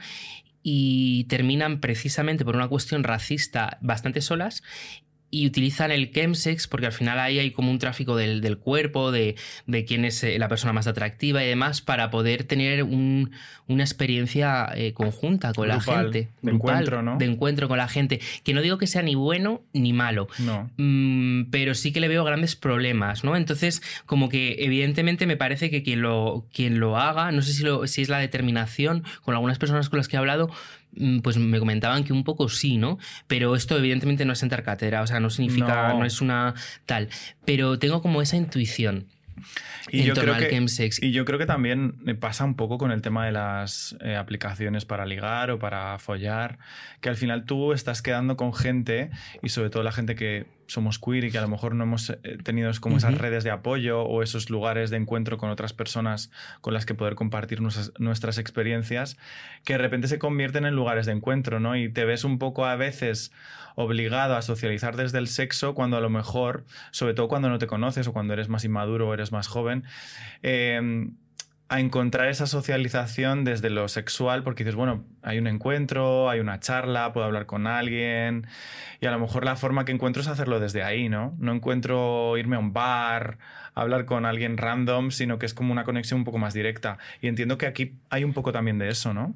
[0.69, 4.63] y terminan precisamente por una cuestión racista bastante solas
[5.29, 9.11] y utilizan el chemsex porque al final ahí hay como un tráfico del, del cuerpo,
[9.11, 9.35] de,
[9.65, 13.31] de, quién es eh, la persona más atractiva y demás para poder tener un,
[13.67, 16.29] una experiencia eh, conjunta con la gente.
[16.41, 17.17] De encuentro, ¿no?
[17.17, 18.21] De encuentro con la gente.
[18.43, 20.71] Que no digo que sea ni bueno ni malo, no.
[20.77, 23.35] Mm, pero sí que le veo grandes problemas, ¿no?
[23.35, 27.63] Entonces, como que evidentemente me parece que quien lo, quien lo haga, no sé si,
[27.63, 30.49] lo, si es la determinación, con algunas personas con las que he hablado,
[31.21, 32.97] pues me comentaban que un poco sí, ¿no?
[33.27, 36.53] Pero esto evidentemente no es sentar cátedra, o sea, no significa, no, es una
[36.85, 37.09] tal,
[37.45, 39.07] pero tengo como esa intuición.
[39.89, 40.65] Y yo, creo que,
[41.01, 44.83] y yo creo que también pasa un poco con el tema de las eh, aplicaciones
[44.85, 46.57] para ligar o para follar,
[47.01, 49.11] que al final tú estás quedando con gente
[49.43, 52.09] y sobre todo la gente que somos queer y que a lo mejor no hemos
[52.09, 56.29] eh, tenido como esas redes de apoyo o esos lugares de encuentro con otras personas
[56.61, 59.17] con las que poder compartir nuestras, experiencias,
[59.63, 61.75] que de repente se convierten en lugares de encuentro, ¿no?
[61.75, 63.31] Y te ves un poco a veces
[63.75, 67.67] obligado a socializar desde el sexo cuando a lo mejor, sobre todo cuando no te
[67.67, 69.83] conoces o cuando eres más inmaduro o eres más joven,
[70.43, 71.09] eh,
[71.69, 76.59] a encontrar esa socialización desde lo sexual, porque dices, bueno, hay un encuentro, hay una
[76.59, 78.47] charla, puedo hablar con alguien,
[79.01, 81.35] y a lo mejor la forma que encuentro es hacerlo desde ahí, ¿no?
[81.39, 83.37] No encuentro irme a un bar,
[83.75, 86.97] hablar con alguien random, sino que es como una conexión un poco más directa.
[87.21, 89.35] Y entiendo que aquí hay un poco también de eso, ¿no?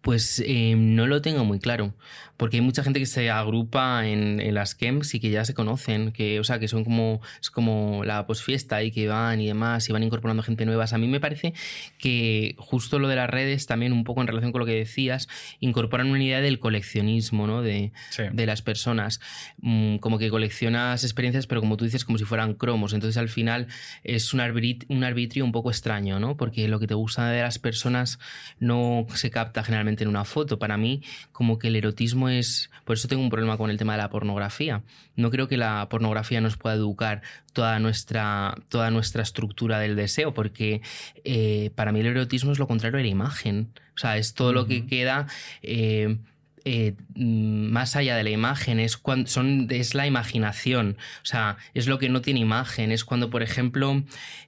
[0.00, 1.94] Pues eh, no lo tengo muy claro,
[2.42, 6.10] porque hay mucha gente que se agrupa en, las camps y que ya se conocen,
[6.10, 9.88] que, o sea, que son como, es como la posfiesta y que van y demás
[9.88, 10.84] y van incorporando gente nueva.
[10.90, 11.54] A mí me parece
[11.98, 15.28] que justo lo de las redes, también un poco en relación con lo que decías,
[15.60, 17.62] incorporan una idea del coleccionismo, ¿no?
[17.62, 17.92] De,
[18.32, 19.20] de las personas.
[19.58, 22.92] Mm, como que coleccionas experiencias, pero como tú dices, como si fueran cromos.
[22.92, 23.68] Entonces al final
[24.02, 24.40] es un,
[24.88, 26.36] un arbitrio un poco extraño, ¿no?
[26.36, 28.18] Porque lo que te gusta de las personas
[28.58, 30.58] no se capta generalmente en una foto.
[30.58, 32.70] Para mí, como que el erotismo es...
[32.84, 34.82] Por eso tengo un problema con el tema de la pornografía.
[35.16, 40.34] No creo que la pornografía nos pueda educar toda nuestra, toda nuestra estructura del deseo,
[40.34, 40.82] porque
[41.24, 43.72] eh, para mí el erotismo es lo contrario de la imagen.
[43.94, 45.26] O sea, es todo lo que queda...
[45.62, 46.18] Eh,
[46.64, 51.86] eh, más allá de la imagen, es, cuando, son, es la imaginación, o sea, es
[51.86, 54.04] lo que no tiene imagen, es cuando, por ejemplo,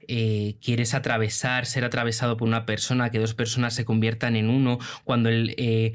[0.07, 4.79] eh, quieres atravesar, ser atravesado por una persona, que dos personas se conviertan en uno,
[5.05, 5.93] cuando el, eh,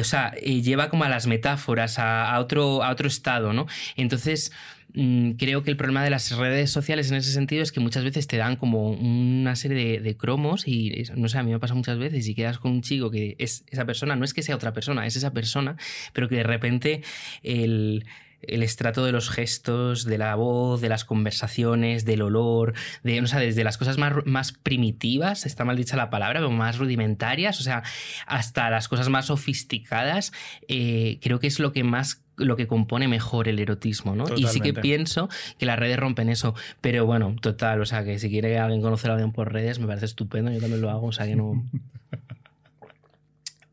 [0.00, 3.66] o sea, lleva como a las metáforas, a, otro, a otro estado, ¿no?
[3.96, 4.52] Entonces,
[4.92, 8.26] creo que el problema de las redes sociales en ese sentido es que muchas veces
[8.26, 11.98] te dan como una serie de, cromos y no sé, a mí me pasa muchas
[11.98, 14.72] veces y quedas con un chico que es esa persona, no es que sea otra
[14.72, 15.76] persona, es esa persona,
[16.12, 17.02] pero que de repente
[17.42, 18.04] el
[18.42, 23.26] el estrato de los gestos, de la voz, de las conversaciones, del olor, de, o
[23.26, 27.60] sea, desde las cosas más, más primitivas, está mal dicha la palabra, pero más rudimentarias,
[27.60, 27.82] o sea,
[28.26, 30.32] hasta las cosas más sofisticadas,
[30.68, 34.24] eh, creo que es lo que más lo que compone mejor el erotismo, ¿no?
[34.36, 38.18] Y sí que pienso que las redes rompen eso, pero bueno, total, o sea, que
[38.18, 41.08] si quiere alguien conocer a alguien por redes, me parece estupendo, yo también lo hago,
[41.08, 41.64] o sea, que no...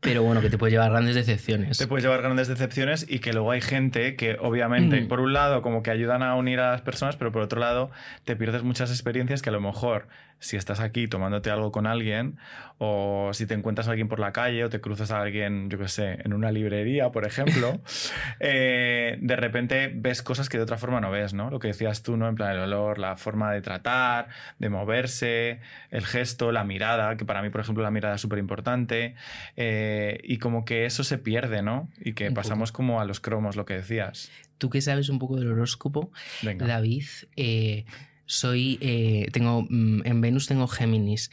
[0.00, 1.76] Pero bueno, que te puede llevar grandes decepciones.
[1.76, 5.08] Te puede llevar grandes decepciones y que luego hay gente que obviamente, mm.
[5.08, 7.90] por un lado, como que ayudan a unir a las personas, pero por otro lado,
[8.24, 10.08] te pierdes muchas experiencias que a lo mejor
[10.40, 12.38] si estás aquí tomándote algo con alguien
[12.78, 15.78] o si te encuentras a alguien por la calle o te cruzas a alguien, yo
[15.78, 17.78] qué sé, en una librería, por ejemplo,
[18.40, 21.50] eh, de repente ves cosas que de otra forma no ves, ¿no?
[21.50, 22.26] Lo que decías tú, ¿no?
[22.26, 25.60] En plan el olor, la forma de tratar, de moverse,
[25.90, 29.14] el gesto, la mirada, que para mí, por ejemplo, la mirada es súper importante,
[29.58, 29.89] eh,
[30.22, 31.88] y como que eso se pierde, ¿no?
[31.98, 34.30] Y que pasamos como a los cromos, lo que decías.
[34.58, 36.10] Tú que sabes un poco del horóscopo,
[36.42, 37.84] David, eh,
[38.26, 41.30] soy, eh, tengo, mm, en Venus tengo Géminis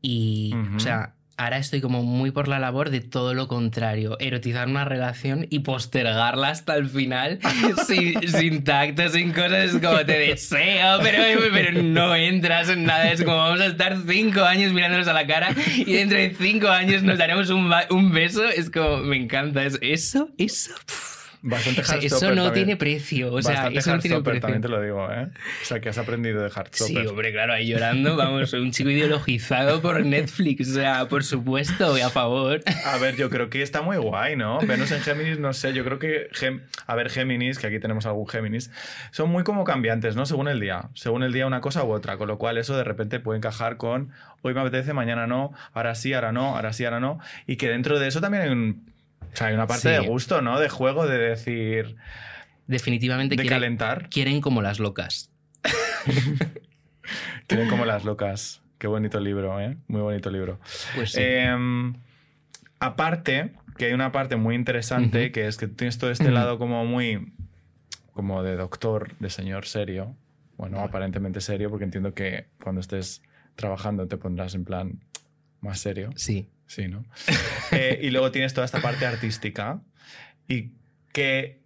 [0.00, 4.68] y, o sea, ahora estoy como muy por la labor de todo lo contrario, erotizar
[4.68, 7.38] una relación y postergarla hasta el final
[7.86, 11.22] sin, sin tacto, sin cosas, es como te deseo, pero,
[11.52, 15.26] pero no entras en nada, es como vamos a estar cinco años mirándonos a la
[15.26, 19.64] cara y dentro de cinco años nos daremos un, un beso, es como, me encanta,
[19.64, 20.74] es eso, eso...
[21.40, 23.32] Bastante eso no tiene precio.
[23.32, 24.40] O sea, eso no tiene precio.
[24.40, 25.28] también te lo digo, ¿eh?
[25.62, 27.02] O sea, que has aprendido de Heartstopper.
[27.02, 30.70] Sí, hombre, claro, ahí llorando, vamos, un chico ideologizado por Netflix.
[30.70, 32.60] O sea, por supuesto, a favor.
[32.84, 34.58] A ver, yo creo que está muy guay, ¿no?
[34.60, 36.28] Venus en Géminis, no sé, yo creo que.
[36.86, 38.70] A ver, Géminis, que aquí tenemos algún Géminis,
[39.10, 40.26] son muy como cambiantes, ¿no?
[40.26, 40.90] Según el día.
[40.94, 42.16] Según el día, una cosa u otra.
[42.16, 45.94] Con lo cual, eso de repente puede encajar con hoy me apetece, mañana no, ahora
[45.94, 47.18] sí, ahora no, ahora sí, ahora no.
[47.46, 48.82] Y que dentro de eso también hay un
[49.32, 50.58] o sea, hay una parte de gusto, ¿no?
[50.60, 51.96] De juego, de decir.
[52.66, 54.08] Definitivamente de quieren, calentar.
[54.10, 55.32] quieren como las locas.
[57.46, 58.62] quieren como las locas.
[58.78, 59.76] Qué bonito libro, ¿eh?
[59.88, 60.60] Muy bonito libro.
[60.94, 61.20] Pues sí.
[61.22, 61.94] Em,
[62.78, 66.84] aparte, que hay una parte muy interesante, que es que tienes todo este lado como
[66.84, 67.32] muy.
[68.12, 70.14] como de doctor, de señor serio.
[70.56, 73.22] Bueno, aparentemente serio, porque entiendo que cuando estés
[73.54, 75.00] trabajando te pondrás en plan
[75.60, 76.10] más serio.
[76.16, 76.48] Sí.
[76.68, 77.04] Sí, ¿no?
[77.72, 79.82] Eh, y luego tienes toda esta parte artística
[80.48, 80.70] y
[81.12, 81.60] que,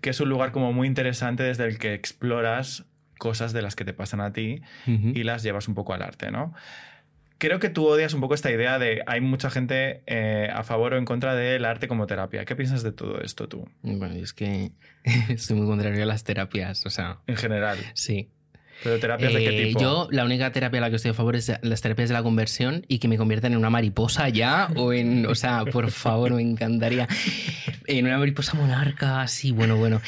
[0.00, 2.86] que, es un lugar como muy interesante desde el que exploras
[3.18, 6.30] cosas de las que te pasan a ti y las llevas un poco al arte,
[6.30, 6.54] ¿no?
[7.36, 10.94] Creo que tú odias un poco esta idea de hay mucha gente eh, a favor
[10.94, 12.46] o en contra del arte como terapia.
[12.46, 13.68] ¿Qué piensas de todo esto tú?
[13.82, 14.72] Bueno, es que
[15.28, 17.18] estoy muy contrario a las terapias, o sea...
[17.26, 17.78] En general.
[17.92, 18.30] Sí.
[18.82, 19.80] ¿Pero terapias de qué Eh, tipo?
[19.80, 22.22] Yo, la única terapia a la que estoy a favor es las terapias de la
[22.22, 26.32] conversión y que me conviertan en una mariposa ya, o en, o sea, por favor,
[26.32, 27.06] me encantaría.
[27.86, 30.00] En una mariposa monarca, así, bueno, bueno.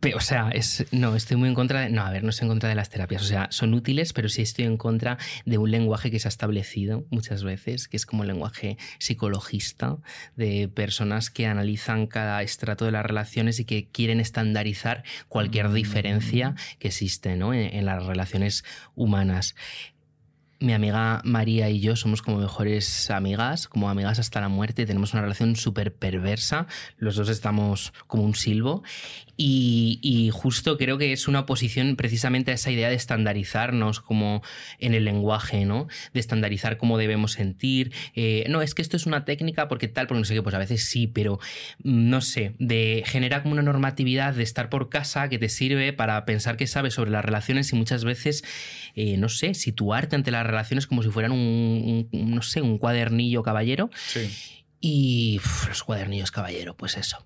[0.00, 1.90] Pero, o sea, es, no, estoy muy en contra de.
[1.90, 3.22] No, a ver, no estoy en contra de las terapias.
[3.22, 6.30] O sea, son útiles, pero sí estoy en contra de un lenguaje que se ha
[6.30, 9.96] establecido muchas veces, que es como el lenguaje psicologista,
[10.36, 16.54] de personas que analizan cada estrato de las relaciones y que quieren estandarizar cualquier diferencia
[16.78, 17.54] que existe ¿no?
[17.54, 18.19] en, en las relaciones
[18.94, 19.54] humanas.
[20.62, 25.14] Mi amiga María y yo somos como mejores amigas, como amigas hasta la muerte, tenemos
[25.14, 26.66] una relación súper perversa,
[26.98, 28.82] los dos estamos como un silbo
[29.42, 34.42] y, justo creo que es una oposición precisamente a esa idea de estandarizarnos como
[34.78, 35.88] en el lenguaje, ¿no?
[36.12, 37.92] De estandarizar cómo debemos sentir.
[38.14, 40.54] Eh, no, es que esto es una técnica porque tal, porque no sé qué, pues
[40.54, 41.38] a veces sí, pero
[41.82, 45.94] mm, no sé, de generar como una normatividad de estar por casa que te sirve
[45.94, 48.44] para pensar que sabes sobre las relaciones y muchas veces,
[49.00, 52.76] eh, no sé, situarte ante las relaciones como si fueran un, un no sé, un
[52.76, 53.88] cuadernillo caballero.
[53.94, 54.30] Sí.
[54.78, 57.24] Y uf, los cuadernillos caballero, pues eso.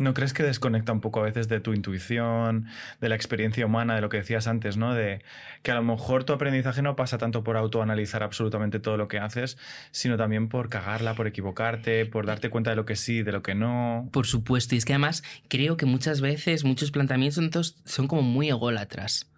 [0.00, 2.66] ¿No crees que desconecta un poco a veces de tu intuición,
[3.02, 4.94] de la experiencia humana, de lo que decías antes, ¿no?
[4.94, 5.22] De
[5.62, 9.18] que a lo mejor tu aprendizaje no pasa tanto por autoanalizar absolutamente todo lo que
[9.18, 9.58] haces,
[9.90, 13.42] sino también por cagarla, por equivocarte, por darte cuenta de lo que sí, de lo
[13.42, 14.08] que no.
[14.10, 18.48] Por supuesto, y es que además creo que muchas veces muchos planteamientos son como muy
[18.48, 19.29] ególatras.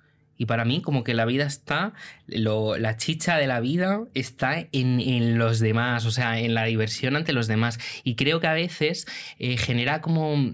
[0.42, 1.92] Y para mí, como que la vida está,
[2.26, 7.14] la chicha de la vida está en, en, los demás, o sea, en la diversión
[7.14, 7.78] ante los demás.
[8.02, 9.06] Y creo que a veces
[9.38, 10.52] eh, genera como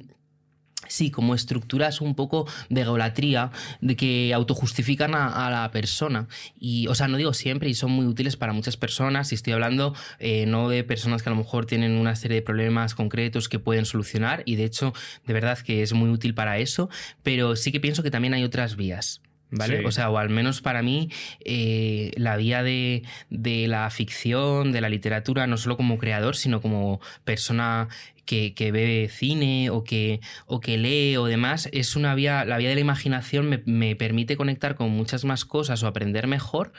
[0.89, 6.29] sí, como estructuras un poco de egolatría, de que autojustifican a, a, la persona.
[6.59, 9.55] Y, o sea, no digo siempre, y son muy útiles para muchas personas, y estoy
[9.55, 13.49] hablando eh, no de personas que a lo mejor tienen una serie de problemas concretos
[13.49, 14.93] que pueden solucionar, y de hecho,
[15.27, 16.91] de verdad que es muy útil para eso,
[17.23, 19.23] pero sí que pienso que también hay otras vías.
[19.51, 19.79] ¿Vale?
[19.79, 19.85] Sí.
[19.85, 21.11] O sea, o al menos para mí,
[21.45, 26.61] eh, la vía de, de, la ficción, de la literatura, no solo como creador, sino
[26.61, 27.89] como persona
[28.27, 32.59] que, que ve cine o que, o que lee o demás, es una vía, la
[32.59, 36.73] vía de la imaginación me, me, permite conectar con muchas más cosas o aprender mejor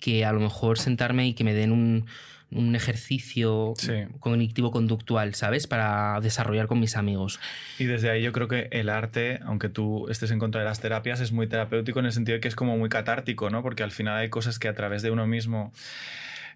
[0.00, 2.06] que a lo mejor sentarme y que me den un,
[2.50, 3.92] un ejercicio sí.
[4.20, 5.66] cognitivo-conductual, ¿sabes?
[5.66, 7.40] Para desarrollar con mis amigos.
[7.78, 10.80] Y desde ahí yo creo que el arte, aunque tú estés en contra de las
[10.80, 13.62] terapias, es muy terapéutico en el sentido de que es como muy catártico, ¿no?
[13.62, 15.72] Porque al final hay cosas que a través de uno mismo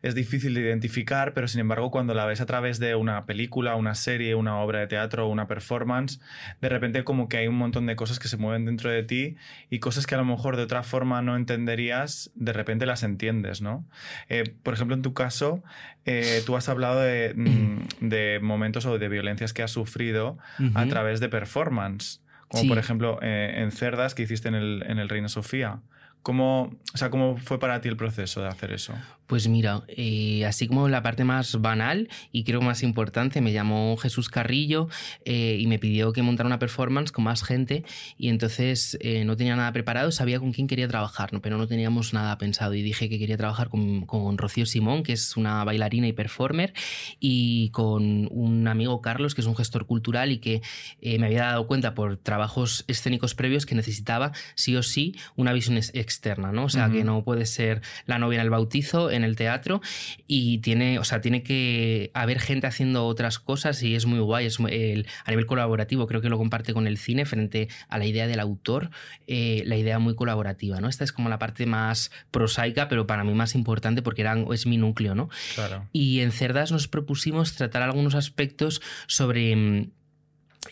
[0.02, 3.76] es difícil de identificar, pero sin embargo cuando la ves a través de una película,
[3.76, 6.20] una serie, una obra de teatro, una performance,
[6.60, 9.36] de repente como que hay un montón de cosas que se mueven dentro de ti
[9.68, 13.60] y cosas que a lo mejor de otra forma no entenderías, de repente las entiendes,
[13.60, 13.86] ¿no?
[14.28, 15.62] Eh, por ejemplo, en tu caso,
[16.06, 20.62] eh, tú has hablado de, mm, de, momentos o de violencias que has sufrido uh
[20.62, 20.72] -huh.
[20.74, 22.68] a través de performance, como sí.
[22.68, 25.80] por ejemplo eh, en Cerdas que hiciste en el, en el Reina Sofía.
[26.22, 28.94] ¿Cómo, o sea, ¿Cómo fue para ti el proceso de hacer eso?
[29.30, 33.96] Pues mira, eh, así como la parte más banal y creo más importante, me llamó
[33.96, 34.88] Jesús Carrillo
[35.24, 37.84] eh, y me pidió que montara una performance con más gente
[38.18, 41.40] y entonces eh, no tenía nada preparado, sabía con quién quería trabajar, ¿no?
[41.40, 45.12] pero no teníamos nada pensado y dije que quería trabajar con, con Rocío Simón, que
[45.12, 46.74] es una bailarina y performer,
[47.20, 50.60] y con un amigo Carlos, que es un gestor cultural y que
[51.00, 55.76] me había dado cuenta por trabajos escénicos previos que necesitaba sí o sí una visión
[55.76, 56.64] externa, ¿no?
[56.64, 59.80] O sea, que no puede ser la novia en el bautizo, en el teatro
[60.26, 64.46] y tiene, o sea, tiene que haber gente haciendo otras cosas y es muy guay,
[64.46, 68.06] es el, a nivel colaborativo, creo que lo comparte con el cine frente a la
[68.06, 68.90] idea del autor,
[69.26, 70.88] eh, la idea muy colaborativa, ¿no?
[70.88, 74.66] Esta es como la parte más prosaica, pero para mí más importante porque era, es
[74.66, 75.28] mi núcleo, ¿no?
[75.54, 75.88] Claro.
[75.92, 79.90] Y en Cerdas nos propusimos tratar algunos aspectos sobre mm,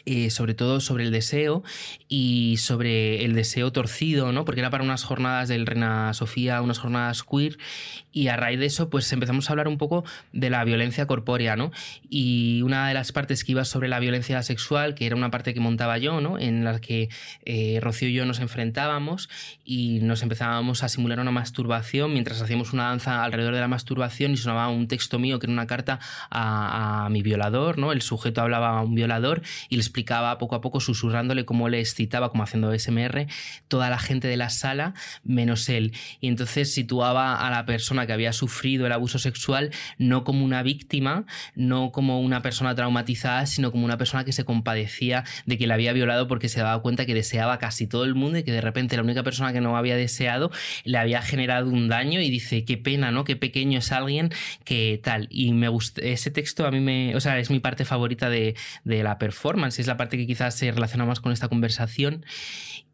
[0.05, 1.63] eh, sobre todo sobre el deseo
[2.09, 4.45] y sobre el deseo torcido, ¿no?
[4.45, 7.57] Porque era para unas jornadas del Reina Sofía, unas jornadas queer,
[8.19, 11.55] y a raíz de eso, pues empezamos a hablar un poco de la violencia corpórea,
[11.55, 11.71] ¿no?
[12.11, 15.55] Y una de las partes que iba sobre la violencia sexual, que era una parte
[15.55, 16.37] que montaba yo, ¿no?
[16.37, 17.11] En la que
[17.45, 19.29] eh, Rocío y yo nos enfrentábamos
[19.65, 24.33] y nos empezábamos a simular una masturbación mientras hacíamos una danza alrededor de la masturbación
[24.33, 27.93] y sonaba un texto mío que era una carta a, mi violador, ¿no?
[27.93, 31.79] El sujeto hablaba a un violador y le explicaba poco a poco, susurrándole cómo le
[31.79, 33.29] excitaba, como haciendo SMR,
[33.69, 35.93] toda la gente de la sala, menos él.
[36.21, 40.65] Y entonces situaba a la persona que había sufrido el abuso sexual no como una
[40.65, 45.69] víctima, no como una persona traumatizada, sino como una persona que se compadecía de que
[45.69, 48.53] le había violado porque se daba cuenta que deseaba casi todo el mundo y que
[48.53, 50.51] de repente la única persona que no había deseado
[50.85, 53.23] le había generado un daño y dice, qué pena, ¿no?
[53.23, 54.31] Qué pequeño es alguien
[54.65, 55.29] que tal.
[55.31, 58.57] Y me gusta, ese texto a mí me, o sea, es mi parte favorita de,
[58.85, 62.25] de la performance es la parte que quizás se relaciona más con esta conversación.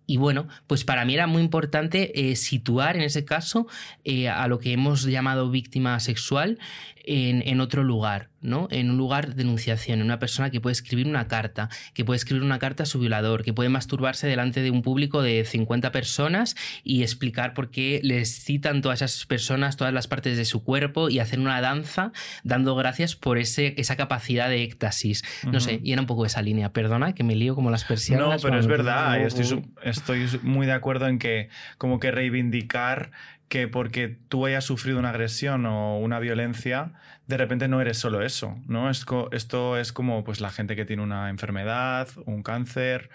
[0.07, 3.66] Y bueno, pues para mí era muy importante eh, situar en ese caso
[4.05, 6.59] eh, a lo que hemos llamado víctima sexual
[7.07, 8.68] en, otro lugar, ¿no?
[8.70, 12.16] En un lugar de denunciación, en una persona que puede escribir una carta, que puede
[12.16, 15.92] escribir una carta a su violador, que puede masturbarse delante de un público de 50
[15.92, 20.64] personas y explicar por qué les citan todas esas personas, todas las partes de su
[20.64, 25.22] cuerpo y hacer una danza dando gracias por ese, esa capacidad de éxtasis.
[25.50, 26.72] No sé, y era un poco esa línea.
[26.72, 28.28] Perdona que me lío como las persianas.
[28.28, 31.48] No, pero es verdad, estoy, estoy muy de acuerdo en que
[31.78, 33.12] como que reivindicar
[33.49, 36.92] que porque tú hayas sufrido una agresión o una violencia,
[37.26, 38.90] de repente no eres solo eso, ¿no?
[38.90, 39.30] Esto
[39.76, 43.11] es como pues la gente que tiene una enfermedad, un cáncer,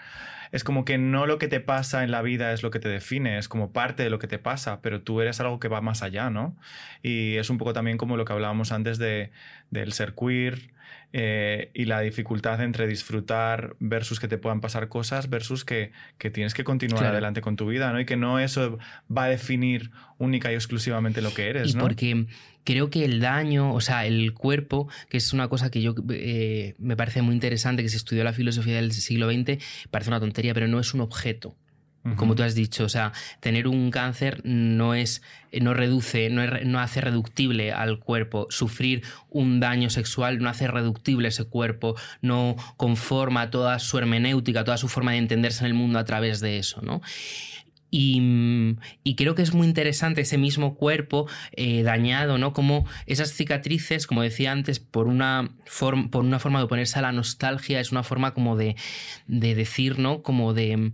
[0.52, 2.88] es como que no lo que te pasa en la vida es lo que te
[2.88, 5.80] define, es como parte de lo que te pasa, pero tú eres algo que va
[5.80, 6.56] más allá, ¿no?
[7.02, 9.30] Y es un poco también como lo que hablábamos antes de,
[9.70, 10.70] del ser queer,
[11.12, 16.30] eh, y la dificultad entre disfrutar versus que te puedan pasar cosas versus que, que
[16.30, 17.98] tienes que continuar adelante con tu vida, ¿no?
[17.98, 18.78] Y que no eso
[19.14, 22.26] va a definir única y exclusivamente lo que eres, y Porque
[22.64, 26.74] creo que el daño, o sea, el cuerpo, que es una cosa que yo eh,
[26.78, 29.58] me parece muy interesante, que se estudió la filosofía del siglo XX,
[29.90, 31.56] parece una tontería, pero no es un objeto.
[32.16, 35.20] Como tú has dicho, o sea, tener un cáncer no es,
[35.52, 38.46] no reduce, no, no, hace reductible al cuerpo.
[38.48, 44.78] Sufrir un daño sexual no hace reductible ese cuerpo, no conforma toda su hermenéutica, toda
[44.78, 47.02] su forma de entenderse en el mundo a través de eso, ¿no?
[47.90, 48.76] Y,
[49.16, 52.52] creo que es muy interesante ese mismo cuerpo eh, dañado, ¿no?
[52.52, 57.12] Como esas cicatrices, como decía antes, por una, por una forma de oponerse a la
[57.12, 58.76] nostalgia, es una forma como de,
[59.26, 60.22] de decir, ¿no?
[60.22, 60.92] Como de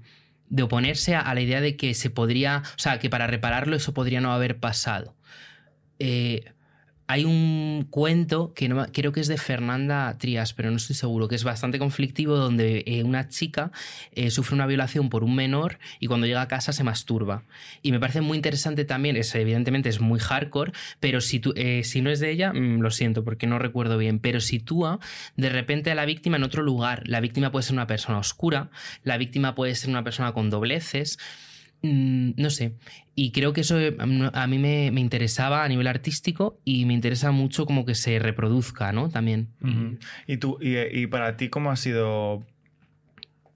[0.49, 3.95] de oponerse a, la idea de que se podría, o sea, que para repararlo eso
[3.95, 5.15] podría no haber pasado.
[5.99, 6.53] Eh,
[7.09, 11.37] hay un cuento que creo que es de Fernanda Trias, pero no estoy seguro, que
[11.37, 13.71] es bastante conflictivo, donde eh, una chica
[14.13, 17.45] eh, sufre una violación por un menor y cuando llega a casa se masturba.
[17.83, 22.01] Y me parece muy interesante también, evidentemente es muy hardcore, pero si, tú, eh, si
[22.01, 24.99] no es de ella, mm, lo siento porque no recuerdo bien, pero sitúa
[25.37, 27.03] de repente a la víctima en otro lugar.
[27.07, 28.71] La víctima puede ser una persona oscura,
[29.05, 31.19] la víctima puede ser una persona con dobleces.
[31.83, 32.75] Mm, no sé.
[33.15, 37.31] Y creo que eso eh, a mí me, interesaba a nivel artístico y me interesa
[37.31, 39.09] mucho como que se reproduzca, ¿no?
[39.09, 39.49] También.
[40.27, 42.45] ¿Y, tú, y, para ti cómo ha sido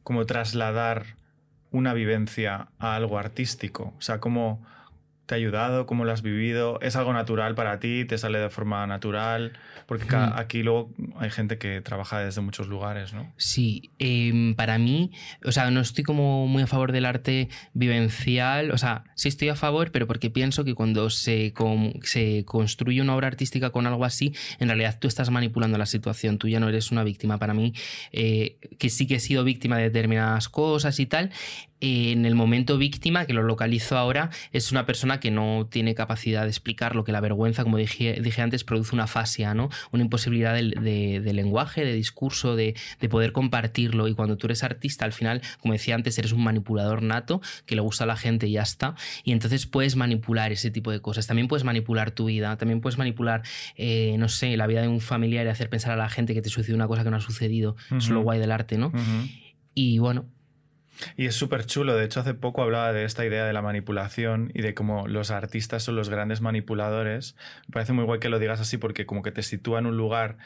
[0.03, 1.17] como trasladar
[1.71, 3.95] una vivencia a algo artístico?
[3.99, 4.65] O sea, ¿cómo
[5.31, 5.87] te ha ayudado?
[5.87, 6.81] ¿Cómo lo has vivido?
[6.81, 8.05] ¿Es algo natural para ti?
[8.05, 9.53] ¿Te sale de forma natural?
[9.87, 10.33] Porque mm.
[10.35, 13.33] aquí luego hay gente que trabaja desde muchos lugares, ¿no?
[13.37, 15.13] Sí, em, para mí,
[15.45, 19.51] o sea, no estoy como muy a favor del arte vivencial, o sea, sí estoy
[19.51, 21.55] a favor, pero porque pienso que cuando se,
[22.03, 26.39] se construye una obra artística con algo así, en realidad tú estás manipulando la situación,
[26.39, 27.39] tú ya no eres una víctima.
[27.39, 27.73] Para mí,
[28.11, 31.31] eh, que sí que he sido víctima de determinadas cosas y tal,
[31.81, 36.43] en el momento víctima, que lo localizo ahora, es una persona que no tiene capacidad
[36.43, 39.71] de explicar lo que la vergüenza, como dije, dije antes, produce una fascia, ¿no?
[39.91, 42.75] Una imposibilidad de, lenguaje, de discurso, de,
[43.09, 44.09] poder compartirlo.
[44.09, 47.75] Y cuando tú eres artista, al final, como decía antes, eres un manipulador nato, que
[47.75, 48.95] le gusta a la gente y ya está.
[49.25, 51.27] Y entonces puedes manipular ese tipo de cosas.
[51.27, 53.43] También puedes manipular tu vida, también puedes manipular,
[53.77, 56.43] eh, no sé, la vida de un familiar y hacer pensar a la gente que
[56.43, 57.77] te sucedió una cosa que no ha sucedido.
[57.97, 58.93] es lo guay del arte, ¿no?
[59.75, 60.27] Y bueno,
[61.17, 61.95] y es súper chulo.
[61.95, 65.31] De hecho, hace poco hablaba de esta idea de la manipulación y de cómo los
[65.31, 67.37] artistas son los grandes manipuladores.
[67.69, 69.97] Me parece muy guay que lo digas así porque como que te sitúa en un
[69.97, 70.37] lugar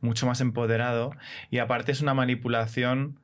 [0.00, 1.12] mucho más empoderado
[1.50, 3.18] y aparte es una manipulación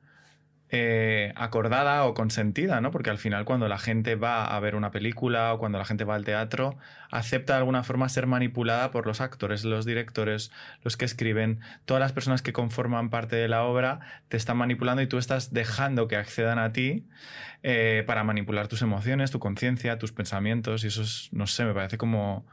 [0.69, 2.91] eh, acordada o consentida, ¿no?
[2.91, 6.03] Porque al final cuando la gente va a ver una película o cuando la gente
[6.03, 6.77] va al teatro,
[7.09, 10.51] acepta de alguna forma ser manipulada por los actores, los directores,
[10.83, 15.01] los que escriben, todas las personas que conforman parte de la obra te están manipulando
[15.01, 17.05] y tú estás dejando que accedan a ti
[17.63, 21.73] eh, para manipular tus emociones, tu conciencia, tus pensamientos y eso es, no sé, me
[21.73, 22.45] parece como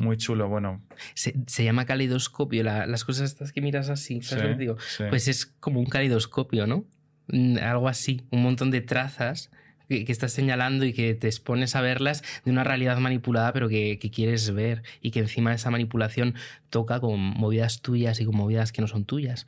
[0.00, 0.82] muy chulo, bueno.
[1.14, 4.76] Se, llama calidoscopio, las cosas estas que miras así, ¿sabes digo?
[5.08, 6.84] Pues es como un calidoscopio, ¿no?
[7.32, 9.50] Mm, algo así, un montón de trazas
[9.88, 13.98] que, estás señalando y que te expones a verlas de una realidad manipulada, pero que,
[14.12, 16.34] quieres ver y que encima de esa manipulación
[16.70, 19.46] toca con movidas tuyas y con movidas que no son tuyas.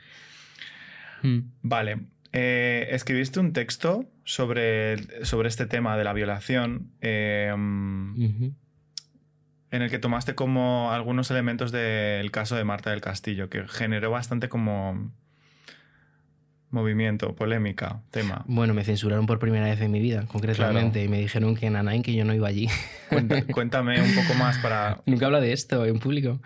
[1.22, 1.40] Mm.
[1.62, 2.00] Vale.
[2.32, 6.90] Eh, escribiste un texto sobre, sobre este tema de la violación.
[7.00, 8.54] Em,
[9.70, 14.10] en el que tomaste como algunos elementos del caso de Marta del Castillo, que generó
[14.10, 15.12] bastante como
[16.72, 18.44] movimiento, polémica, tema.
[18.46, 21.76] Bueno, me censuraron por primera vez en mi vida, concretamente, y me dijeron que en
[21.76, 22.68] Anain que yo no iba allí.
[23.52, 25.00] cuéntame un poco más para...
[25.06, 26.40] Nunca hablo de esto en público.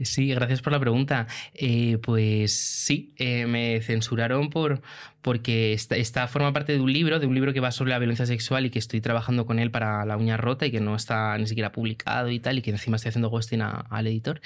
[0.00, 1.26] Sí, gracias por la pregunta.
[1.54, 4.80] Eh, pues sí, eh, me censuraron por
[5.22, 8.26] porque esta, forma parte de un libro, de un libro que va sobre la violencia
[8.26, 11.38] sexual y que estoy trabajando con él para La uña rota y que no está
[11.38, 14.40] ni siquiera publicado y tal, y que encima estoy haciendo ghosting al editor.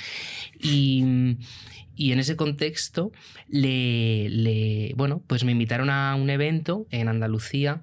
[0.61, 1.39] Y,
[1.97, 3.11] y en ese contexto,
[3.49, 7.80] le, bueno, pues me invitaron a un evento en Andalucía.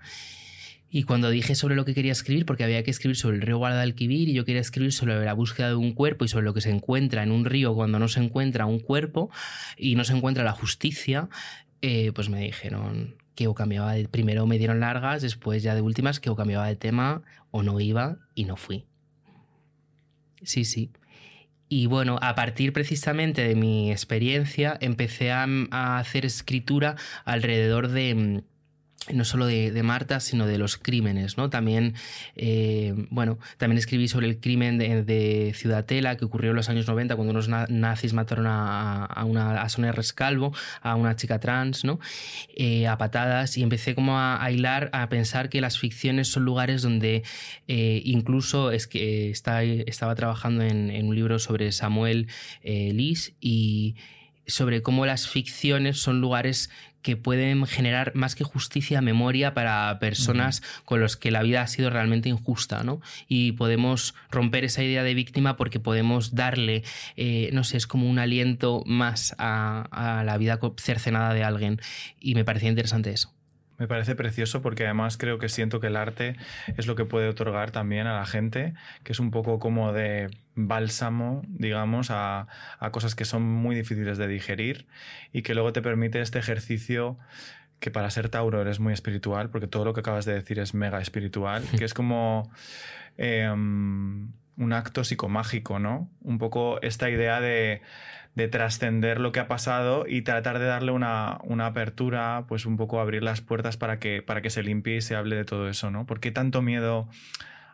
[0.92, 3.58] Y cuando dije sobre lo que quería escribir, porque había que escribir sobre el río
[3.58, 6.62] Guadalquivir y yo quería escribir sobre la búsqueda de un cuerpo y sobre lo que
[6.62, 9.32] se encuentra en un río cuando no se encuentra un cuerpo
[9.76, 11.30] y no se encuentra la justicia,
[11.82, 14.08] eh, pues me dijeron que o cambiaba de...
[14.08, 17.80] Primero me dieron largas, después ya de últimas que o cambiaba de tema o no
[17.80, 18.86] iba y no fui.
[20.44, 20.92] Sí, sí.
[21.76, 25.48] Y bueno, a partir precisamente de mi experiencia, empecé a,
[25.98, 28.42] hacer escritura alrededor de mm,
[29.12, 31.50] no solo de, Marta, sino de los crímenes, ¿no?
[31.50, 31.96] También,
[32.36, 37.16] eh, bueno, también escribí sobre el crimen de, Ciudadela que ocurrió en los años 90
[37.16, 42.00] cuando unos nazis mataron a, una, a Sonia Rescalvo, a una chica trans, ¿no?
[42.56, 46.82] Eh, a patadas y empecé como a, hilar, a pensar que las ficciones son lugares
[46.82, 47.24] donde
[47.68, 52.28] eh, incluso es que estaba trabajando en, en, un libro sobre Samuel
[52.64, 53.96] Lis y
[54.48, 56.70] sobre cómo las ficciones son lugares
[57.04, 61.68] que pueden generar más que justicia, memoria para personas con los que la vida ha
[61.68, 63.02] sido realmente injusta, ¿no?
[63.28, 66.84] Y podemos romper esa idea de víctima porque podemos darle,
[67.18, 71.82] eh, no sé, es como un aliento más a, a la vida cercenada de alguien.
[72.22, 73.34] Y me parecía interesante eso.
[73.78, 76.36] Me parece precioso porque además creo que siento que el arte
[76.78, 80.30] es lo que puede otorgar también a la gente, que es un poco como de
[80.56, 82.48] bálsamo, digamos, a,
[82.92, 84.86] cosas que son muy difíciles de digerir
[85.32, 87.18] y que luego te permite este ejercicio
[87.80, 90.74] que para ser Tauro eres muy espiritual, porque todo lo que acabas de decir es
[90.74, 92.52] mega espiritual, que es como
[93.18, 96.10] em, un acto psicomágico, ¿no?
[96.22, 97.82] Un poco esta idea de
[98.36, 103.00] de trascender lo que ha pasado y tratar de darle una, apertura, pues un poco
[103.00, 105.92] abrir las puertas para que, para que se limpie y se hable de todo eso,
[105.92, 106.06] ¿no?
[106.06, 107.08] ¿Por qué tanto miedo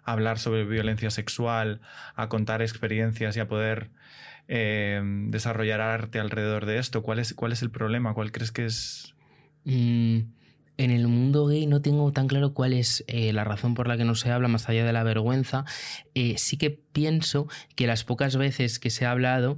[0.03, 1.82] a hablar sobre violencia sexual,
[2.16, 3.89] a contar experiencias y a poder
[4.47, 7.03] eh, desarrollar arte alrededor de esto?
[7.03, 8.14] ¿Cuál es, cuál es el problema?
[8.14, 9.16] ¿Cuál crees que es...?
[9.64, 10.20] Mm,
[10.80, 13.97] en el mundo gay no tengo tan claro cuál es eh, la razón por la
[13.97, 15.66] que no se habla más allá de la vergüenza.
[16.16, 19.57] Eh, sí que pienso que las pocas veces que se ha hablado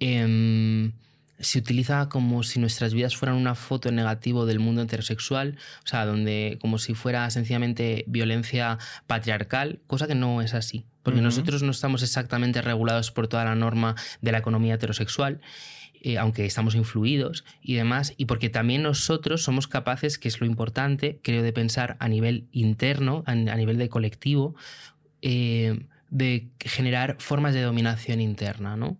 [0.00, 0.92] Em,
[1.40, 5.86] se utiliza como si nuestras vidas fueran una foto en negativo del mundo heterosexual, o
[5.86, 11.62] sea, donde como si fuera sencillamente violencia patriarcal, cosa que no es así, porque nosotros
[11.62, 15.40] no estamos exactamente regulados por toda la norma de la economía heterosexual.
[16.02, 20.46] Eh, aunque estamos influidos y demás, y porque también nosotros somos capaces, que es lo
[20.46, 24.54] importante, creo, de pensar a nivel interno, a, nivel de colectivo,
[25.20, 28.96] eh, de generar formas de dominación interna, ¿no?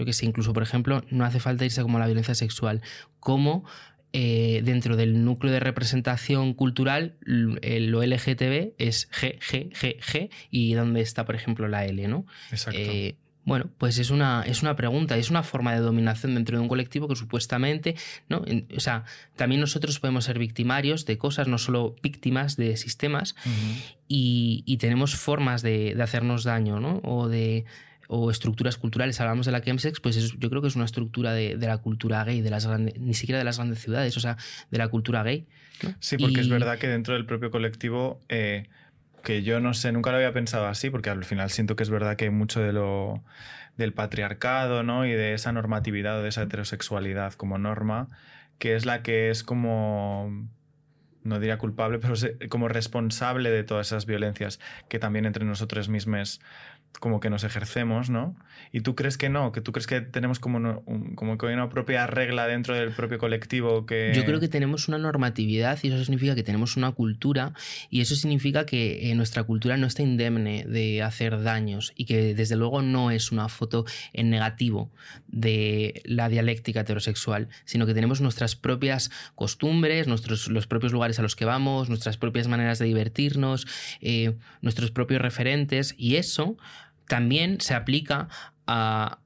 [0.00, 2.80] Lo que sé, incluso, por ejemplo, no hace falta irse como a la violencia sexual,
[3.18, 3.66] como
[4.14, 10.72] eh, dentro del núcleo de representación cultural, lo LGTB es G, G, G, G, y
[10.72, 12.24] dónde está, por ejemplo, la L, ¿no?
[12.50, 12.80] Exacto.
[12.80, 16.62] Eh, bueno, pues es una, es una pregunta, es una forma de dominación dentro de
[16.62, 17.94] un colectivo que supuestamente,
[18.30, 18.42] ¿no?
[18.74, 19.04] o sea,
[19.36, 23.36] también nosotros podemos ser victimarios de cosas, no solo víctimas de sistemas,
[24.08, 27.02] y, tenemos formas de, hacernos daño, ¿no?
[27.04, 27.66] O de
[28.12, 29.20] o estructuras culturales.
[29.20, 32.40] Hablamos de la chemsex, pues yo creo que es una estructura de, la cultura gay,
[32.40, 34.36] de las grandes, ni siquiera de las grandes ciudades, o sea,
[34.68, 35.46] de la cultura gay.
[36.00, 38.64] Sí, porque es verdad que dentro del propio colectivo eh,
[39.22, 41.90] que yo no sé, nunca lo había pensado así, porque al final siento que es
[41.90, 43.22] verdad que hay mucho de lo
[43.76, 45.06] del patriarcado, ¿no?
[45.06, 48.08] Y de esa normatividad o de esa heterosexualidad como norma,
[48.58, 50.48] que es la que es como
[51.22, 52.14] no diría culpable, pero
[52.48, 54.58] como responsable de todas esas violencias
[54.88, 56.40] que también entre nosotros mismos
[56.98, 58.36] como que nos ejercemos, ¿no?
[58.72, 60.84] Y tú crees que no, que tú crees que tenemos como,
[61.14, 64.12] como que hay una propia regla dentro del propio colectivo que...
[64.14, 67.54] Yo creo que tenemos una normatividad y eso significa que tenemos una cultura
[67.88, 72.34] y eso significa que eh, nuestra cultura no está indemne de hacer daños y que
[72.34, 74.90] desde luego no es una foto en negativo
[75.26, 81.22] de la dialéctica heterosexual, sino que tenemos nuestras propias costumbres, nuestros, los propios lugares a
[81.22, 83.66] los que vamos, nuestras propias maneras de divertirnos,
[84.00, 86.56] eh, nuestros propios referentes y eso
[87.10, 88.28] también se aplica
[88.68, 89.18] a,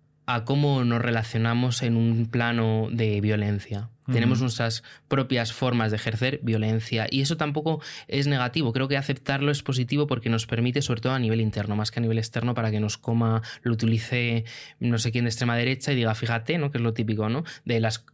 [0.47, 3.91] cómo nos relacionamos en un plano de violencia.
[4.13, 8.73] Tenemos nuestras propias formas de ejercer violencia y eso tampoco es negativo.
[8.73, 12.01] Creo que aceptarlo es positivo porque nos permite, sobre todo a nivel interno, más que
[12.01, 14.45] a nivel externo, para que nos coma, lo utilice
[14.79, 16.71] no sé quién de extrema derecha y diga, fíjate, ¿no?
[16.71, 17.45] Que es lo típico, ¿no?
[17.65, 18.05] De las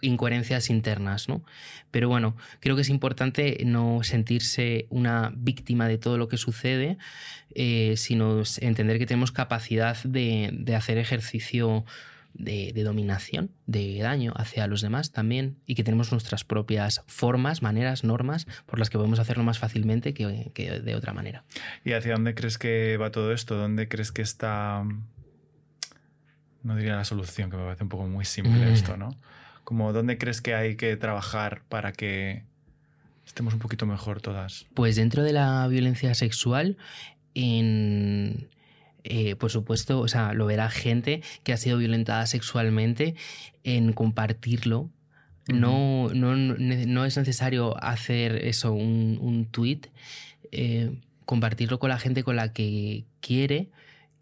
[0.00, 1.44] incoherencias internas, ¿no?
[1.90, 6.98] Pero bueno, creo que es importante no sentirse una víctima de todo lo que sucede,
[7.54, 11.84] eh, sino entender que tenemos capacidad de, de hacer ejercicio
[12.34, 18.04] de, dominación, de daño hacia los demás también, y que tenemos nuestras propias formas, maneras,
[18.04, 21.44] normas por las que podemos hacerlo más fácilmente que, de otra manera.
[21.84, 23.56] ¿Y hacia dónde crees que va todo esto?
[23.56, 24.84] ¿Dónde crees que está,
[26.62, 28.72] no diría la solución, que me parece un poco muy simple mm.
[28.72, 29.10] esto, ¿no?
[29.62, 32.42] Como dónde crees que hay que trabajar para que
[33.26, 34.66] estemos un poquito mejor todas?
[34.74, 36.76] Pues dentro de la violencia sexual,
[37.34, 38.48] en,
[39.04, 43.14] eh, por supuesto, o sea, lo verá gente que ha sido violentada sexualmente
[43.62, 44.90] en compartirlo.
[45.46, 49.80] no, no, no, es necesario hacer eso, un, un tweet,
[50.52, 50.90] eh,
[51.26, 53.68] compartirlo con la gente con la que quiere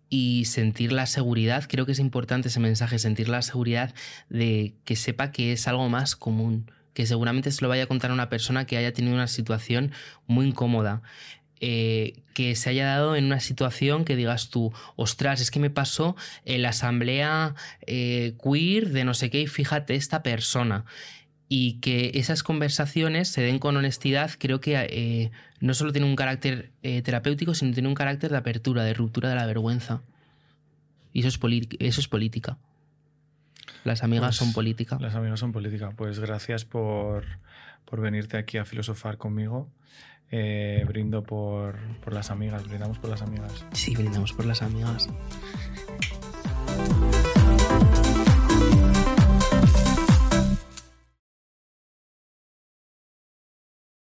[0.09, 3.95] y sentir la seguridad, creo que es importante ese mensaje, sentir la seguridad
[4.29, 8.11] de que sepa que es algo más común, que seguramente se lo vaya a contar
[8.11, 9.93] a una persona que haya tenido una situación
[10.27, 11.03] muy incómoda.
[11.65, 15.71] Eh, que se haya dado en una situación que digas tú, ostras, es que me
[15.71, 17.55] pasó en la asamblea
[17.87, 20.85] eh, queer de no sé qué y fíjate esta persona.
[21.49, 26.17] Y que esas conversaciones se den con honestidad, creo que eh, no solo tiene un
[26.17, 30.03] carácter terapéutico, sino tiene un carácter de apertura, de ruptura de la vergüenza.
[31.13, 31.39] Y eso es,
[31.79, 32.59] eso es política.
[33.85, 34.99] Las amigas pues son política.
[35.01, 35.93] Las amigas son política.
[35.95, 37.25] Pues gracias por,
[37.85, 39.71] por venirte aquí a filosofar conmigo
[40.33, 43.65] eh, brindo por, por las amigas, brindamos por las amigas.
[43.73, 45.09] Sí, brindamos por las amigas.